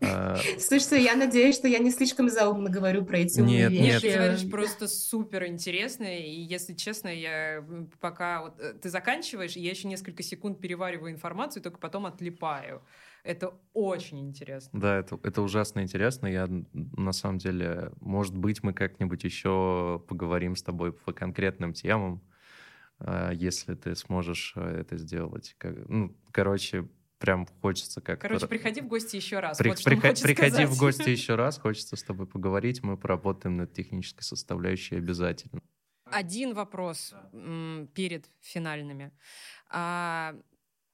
А... 0.00 0.36
Слушайте, 0.58 1.02
я 1.02 1.16
надеюсь, 1.16 1.54
что 1.54 1.68
я 1.68 1.78
не 1.78 1.90
слишком 1.90 2.28
заумно 2.28 2.70
говорю 2.70 3.04
про 3.04 3.18
эти 3.18 3.40
умные 3.40 3.68
нет, 3.68 3.72
вещи. 3.72 3.82
Нет, 3.82 4.00
ты 4.02 4.14
говоришь 4.14 4.50
просто 4.50 4.88
супер 4.88 5.46
интересно, 5.46 6.04
и 6.04 6.40
если 6.40 6.74
честно, 6.74 7.08
я 7.08 7.64
пока 8.00 8.42
вот 8.42 8.58
э, 8.58 8.74
ты 8.74 8.88
заканчиваешь, 8.88 9.52
я 9.52 9.70
еще 9.70 9.88
несколько 9.88 10.22
секунд 10.22 10.60
перевариваю 10.60 11.12
информацию, 11.12 11.62
только 11.62 11.78
потом 11.78 12.06
отлипаю. 12.06 12.82
Это 13.22 13.54
очень 13.72 14.20
интересно. 14.20 14.80
Да, 14.80 14.98
это, 14.98 15.18
это 15.22 15.42
ужасно 15.42 15.80
интересно. 15.80 16.26
Я 16.26 16.48
на 16.72 17.12
самом 17.12 17.38
деле, 17.38 17.92
может 18.00 18.36
быть, 18.36 18.62
мы 18.62 18.72
как-нибудь 18.72 19.22
еще 19.22 20.02
поговорим 20.08 20.56
с 20.56 20.62
тобой 20.62 20.92
по 20.92 21.12
конкретным 21.12 21.72
темам, 21.72 22.20
а, 22.98 23.30
если 23.30 23.74
ты 23.74 23.94
сможешь 23.94 24.54
э, 24.56 24.80
это 24.80 24.96
сделать. 24.96 25.54
Ну, 25.62 26.16
короче, 26.32 26.88
прям 27.22 27.46
хочется 27.60 28.00
как-то... 28.00 28.26
Короче, 28.26 28.48
приходи 28.48 28.80
в 28.80 28.88
гости 28.88 29.14
еще 29.14 29.38
раз. 29.38 29.56
При, 29.56 29.68
вот 29.68 29.84
приход, 29.84 30.20
приходи 30.20 30.50
сказать. 30.50 30.68
в 30.68 30.76
гости 30.76 31.08
еще 31.08 31.36
раз, 31.36 31.56
хочется 31.56 31.94
с 31.94 32.02
тобой 32.02 32.26
поговорить, 32.26 32.82
мы 32.82 32.96
поработаем 32.96 33.56
над 33.58 33.72
технической 33.72 34.24
составляющей 34.24 34.96
обязательно. 34.96 35.62
Один 36.04 36.52
вопрос 36.52 37.14
перед 37.94 38.28
финальными. 38.40 39.12
А, 39.70 40.34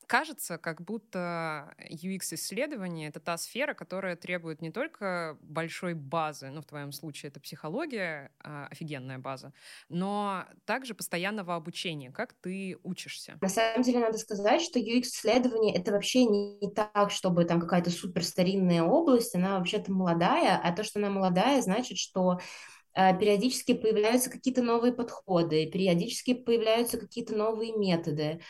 кажется, 0.09 0.59
как 0.59 0.81
будто 0.83 1.75
UX-исследование— 1.79 3.09
это 3.11 3.21
та 3.21 3.37
сфера, 3.37 3.75
которая 3.75 4.17
требует 4.17 4.61
не 4.63 4.73
только 4.73 5.39
большой 5.43 5.95
базы, 5.95 6.49
ну, 6.51 6.63
в 6.63 6.65
твоем 6.65 6.91
случае 6.93 7.29
это 7.29 7.39
психология, 7.39 8.33
э, 8.43 8.67
офигенная 8.71 9.19
база, 9.19 9.53
но 9.89 10.45
также 10.65 10.95
постоянного 10.95 11.55
обучения. 11.55 12.11
Как 12.11 12.33
ты 12.33 12.79
учишься? 12.83 13.39
На 13.41 13.49
самом 13.49 13.83
деле 13.83 14.01
надо 14.01 14.19
сказать, 14.19 14.63
что 14.63 14.81
UX-исследование— 14.81 15.75
это 15.77 15.93
вообще 15.93 16.25
не, 16.25 16.71
так, 16.75 17.11
чтобы 17.11 17.45
там 17.45 17.61
какая-то 17.61 17.91
супер 17.91 18.25
старинная 18.25 18.83
область, 18.83 19.35
она 19.35 19.59
вообще-то 19.59 19.93
молодая, 19.93 20.59
а 20.59 20.73
то, 20.73 20.83
что 20.85 20.99
она 20.99 21.11
молодая, 21.11 21.61
значит, 21.61 21.99
что 21.99 22.41
э, 22.95 23.19
периодически 23.19 23.75
появляются 23.75 24.31
какие-то 24.31 24.63
новые 24.63 24.95
подходы, 24.95 25.71
периодически 25.71 26.33
появляются 26.33 26.99
какие-то 26.99 27.37
новые 27.37 27.77
методы. 27.77 28.41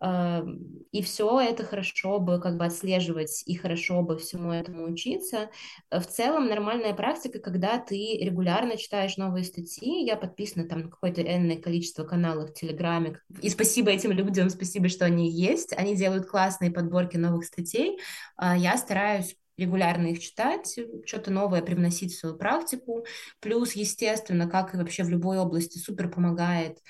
И 0.00 1.02
все 1.02 1.40
это 1.40 1.64
хорошо 1.64 2.18
бы 2.18 2.40
как 2.40 2.56
бы 2.56 2.64
отслеживать 2.64 3.42
и 3.46 3.54
хорошо 3.56 4.02
бы 4.02 4.18
всему 4.18 4.52
этому 4.52 4.84
учиться. 4.84 5.50
В 5.90 6.02
целом 6.02 6.46
нормальная 6.46 6.94
практика, 6.94 7.38
когда 7.38 7.78
ты 7.78 8.18
регулярно 8.20 8.76
читаешь 8.76 9.16
новые 9.16 9.44
статьи, 9.44 10.04
я 10.04 10.16
подписана 10.16 10.68
там 10.68 10.80
на 10.82 10.88
какое-то 10.90 11.22
энное 11.22 11.56
количество 11.56 12.04
каналов 12.04 12.50
в 12.50 12.54
Телеграме, 12.54 13.20
и 13.40 13.48
спасибо 13.48 13.90
этим 13.90 14.12
людям, 14.12 14.50
спасибо, 14.50 14.88
что 14.88 15.04
они 15.04 15.30
есть, 15.30 15.72
они 15.72 15.96
делают 15.96 16.26
классные 16.26 16.70
подборки 16.70 17.16
новых 17.16 17.44
статей, 17.44 17.98
а 18.36 18.56
я 18.56 18.76
стараюсь 18.76 19.36
регулярно 19.56 20.08
их 20.08 20.20
читать, 20.20 20.78
что-то 21.06 21.30
новое 21.30 21.62
привносить 21.62 22.12
в 22.12 22.18
свою 22.18 22.36
практику. 22.36 23.04
Плюс, 23.40 23.72
естественно, 23.74 24.48
как 24.48 24.74
и 24.74 24.76
вообще 24.76 25.04
в 25.04 25.10
любой 25.10 25.38
области, 25.38 25.78
супер 25.78 26.10
помогает 26.10 26.78
э, 26.78 26.80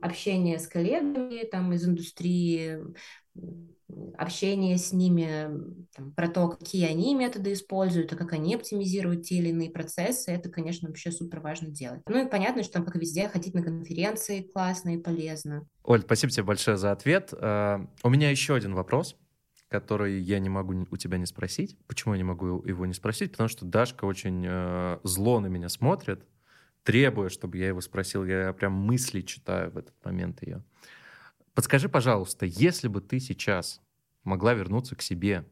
общение 0.00 0.58
с 0.58 0.66
коллегами 0.66 1.44
там, 1.44 1.72
из 1.72 1.86
индустрии, 1.86 2.78
общение 4.16 4.78
с 4.78 4.92
ними 4.92 5.50
там, 5.94 6.12
про 6.12 6.28
то, 6.28 6.48
какие 6.48 6.86
они 6.86 7.14
методы 7.14 7.52
используют, 7.52 8.12
и 8.12 8.16
как 8.16 8.32
они 8.32 8.54
оптимизируют 8.54 9.24
те 9.24 9.36
или 9.36 9.48
иные 9.48 9.70
процессы, 9.70 10.30
это, 10.30 10.48
конечно, 10.48 10.88
вообще 10.88 11.10
супер 11.10 11.40
важно 11.40 11.68
делать. 11.68 12.02
Ну 12.06 12.24
и 12.24 12.28
понятно, 12.28 12.62
что 12.62 12.74
там, 12.74 12.84
как 12.84 12.96
везде, 12.96 13.28
ходить 13.28 13.54
на 13.54 13.62
конференции 13.62 14.42
классно 14.42 14.94
и 14.94 14.98
полезно. 14.98 15.66
Оль, 15.84 16.02
спасибо 16.02 16.32
тебе 16.32 16.44
большое 16.44 16.76
за 16.76 16.92
ответ. 16.92 17.32
Uh, 17.32 17.86
у 18.02 18.10
меня 18.10 18.30
еще 18.30 18.54
один 18.54 18.74
вопрос 18.74 19.16
который 19.70 20.20
я 20.20 20.40
не 20.40 20.48
могу 20.48 20.74
у 20.90 20.96
тебя 20.96 21.16
не 21.16 21.26
спросить. 21.26 21.78
Почему 21.86 22.14
я 22.14 22.18
не 22.18 22.24
могу 22.24 22.60
его 22.64 22.86
не 22.86 22.92
спросить? 22.92 23.30
Потому 23.30 23.48
что 23.48 23.64
Дашка 23.64 24.04
очень 24.04 24.44
э, 24.44 24.98
зло 25.04 25.38
на 25.38 25.46
меня 25.46 25.68
смотрит, 25.68 26.26
требуя, 26.90 27.28
чтобы 27.28 27.58
я 27.58 27.68
его 27.68 27.80
спросил. 27.80 28.24
Я 28.24 28.52
прям 28.52 28.72
мысли 28.72 29.20
читаю 29.20 29.70
в 29.70 29.78
этот 29.78 29.94
момент 30.04 30.42
ее. 30.42 30.64
Подскажи, 31.54 31.88
пожалуйста, 31.88 32.46
если 32.46 32.88
бы 32.88 33.00
ты 33.00 33.20
сейчас 33.20 33.80
могла 34.24 34.54
вернуться 34.54 34.96
к 34.96 35.02
себе, 35.02 35.44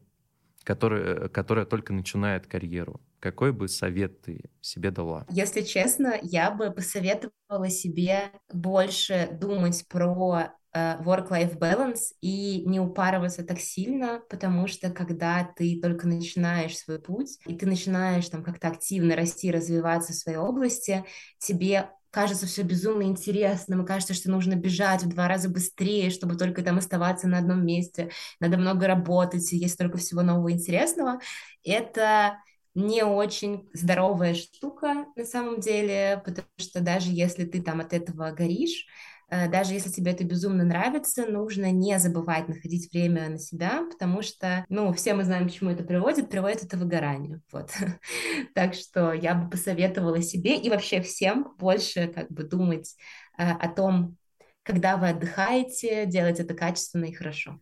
которая, 0.63 1.29
которая 1.29 1.65
только 1.65 1.93
начинает 1.93 2.45
карьеру, 2.45 2.99
какой 3.21 3.53
бы 3.53 3.69
совет 3.69 4.21
ты 4.21 4.49
себе 4.59 4.91
дала? 4.91 5.25
Если 5.29 5.61
честно, 5.61 6.19
я 6.21 6.51
бы 6.51 6.71
посоветовала 6.71 7.69
себе 7.69 8.33
больше 8.51 9.29
думать 9.39 9.85
про 9.87 10.51
work-life 10.75 11.57
balance 11.57 12.13
и 12.21 12.63
не 12.65 12.79
упарываться 12.79 13.43
так 13.43 13.59
сильно, 13.59 14.21
потому 14.29 14.67
что 14.67 14.91
когда 14.91 15.43
ты 15.55 15.79
только 15.81 16.07
начинаешь 16.07 16.77
свой 16.77 16.99
путь, 16.99 17.39
и 17.45 17.55
ты 17.55 17.65
начинаешь 17.65 18.29
там 18.29 18.43
как-то 18.43 18.67
активно 18.67 19.15
расти, 19.15 19.51
развиваться 19.51 20.13
в 20.13 20.15
своей 20.15 20.37
области, 20.37 21.05
тебе 21.39 21.89
кажется 22.11 22.47
все 22.47 22.63
безумно 22.63 23.03
интересным, 23.03 23.83
и 23.83 23.85
кажется, 23.85 24.13
что 24.13 24.29
нужно 24.29 24.55
бежать 24.55 25.03
в 25.03 25.09
два 25.09 25.27
раза 25.27 25.49
быстрее, 25.49 26.09
чтобы 26.09 26.35
только 26.35 26.63
там 26.63 26.77
оставаться 26.77 27.27
на 27.27 27.39
одном 27.39 27.65
месте, 27.65 28.11
надо 28.39 28.57
много 28.57 28.87
работать, 28.87 29.51
есть 29.51 29.73
столько 29.75 29.97
всего 29.97 30.21
нового 30.21 30.51
интересного. 30.51 31.19
Это 31.63 32.37
не 32.75 33.03
очень 33.03 33.69
здоровая 33.73 34.35
штука 34.35 35.05
на 35.15 35.25
самом 35.25 35.59
деле, 35.59 36.21
потому 36.23 36.47
что 36.57 36.81
даже 36.81 37.11
если 37.11 37.45
ты 37.45 37.61
там 37.61 37.79
от 37.79 37.93
этого 37.93 38.31
горишь, 38.31 38.85
Э, 38.87 39.18
даже 39.29 39.73
если 39.73 39.89
тебе 39.89 40.11
это 40.11 40.23
безумно 40.23 40.63
нравится, 40.63 41.25
нужно 41.25 41.71
не 41.71 41.97
забывать 41.99 42.47
находить 42.47 42.91
время 42.91 43.29
на 43.29 43.37
себя, 43.37 43.83
потому 43.89 44.21
что, 44.21 44.65
ну, 44.69 44.91
все 44.93 45.13
мы 45.13 45.23
знаем, 45.23 45.47
к 45.47 45.51
чему 45.51 45.71
это 45.71 45.83
приводит, 45.83 46.29
приводит 46.29 46.63
это 46.63 46.77
выгоранию, 46.77 47.41
вот. 47.51 47.71
Так 48.55 48.73
что 48.73 49.13
я 49.13 49.35
бы 49.35 49.49
посоветовала 49.49 50.21
себе 50.21 50.57
и 50.57 50.69
вообще 50.69 51.01
всем 51.01 51.53
больше 51.57 52.07
как 52.07 52.31
бы 52.31 52.43
думать 52.43 52.95
э, 53.37 53.43
о 53.43 53.67
том, 53.69 54.17
когда 54.63 54.97
вы 54.97 55.09
отдыхаете, 55.09 56.05
делать 56.05 56.39
это 56.39 56.53
качественно 56.53 57.05
и 57.05 57.13
хорошо. 57.13 57.59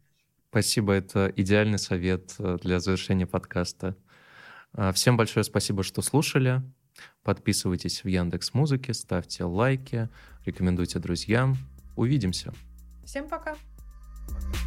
Спасибо, 0.50 0.94
это 0.94 1.32
идеальный 1.36 1.80
совет 1.80 2.36
э, 2.40 2.58
для 2.62 2.80
завершения 2.80 3.28
подкаста. 3.28 3.96
Всем 4.94 5.18
большое 5.18 5.44
спасибо, 5.44 5.82
что 5.82 6.02
слушали. 6.02 6.62
Подписывайтесь 7.24 8.04
в 8.04 8.08
Яндекс 8.08 8.54
Музыке, 8.54 8.94
ставьте 8.94 9.44
лайки, 9.44 10.10
рекомендуйте 10.46 11.00
друзьям. 11.00 11.58
Увидимся. 11.96 12.54
Всем 13.06 13.28
пока. 13.28 13.56
Пока. 14.28 14.67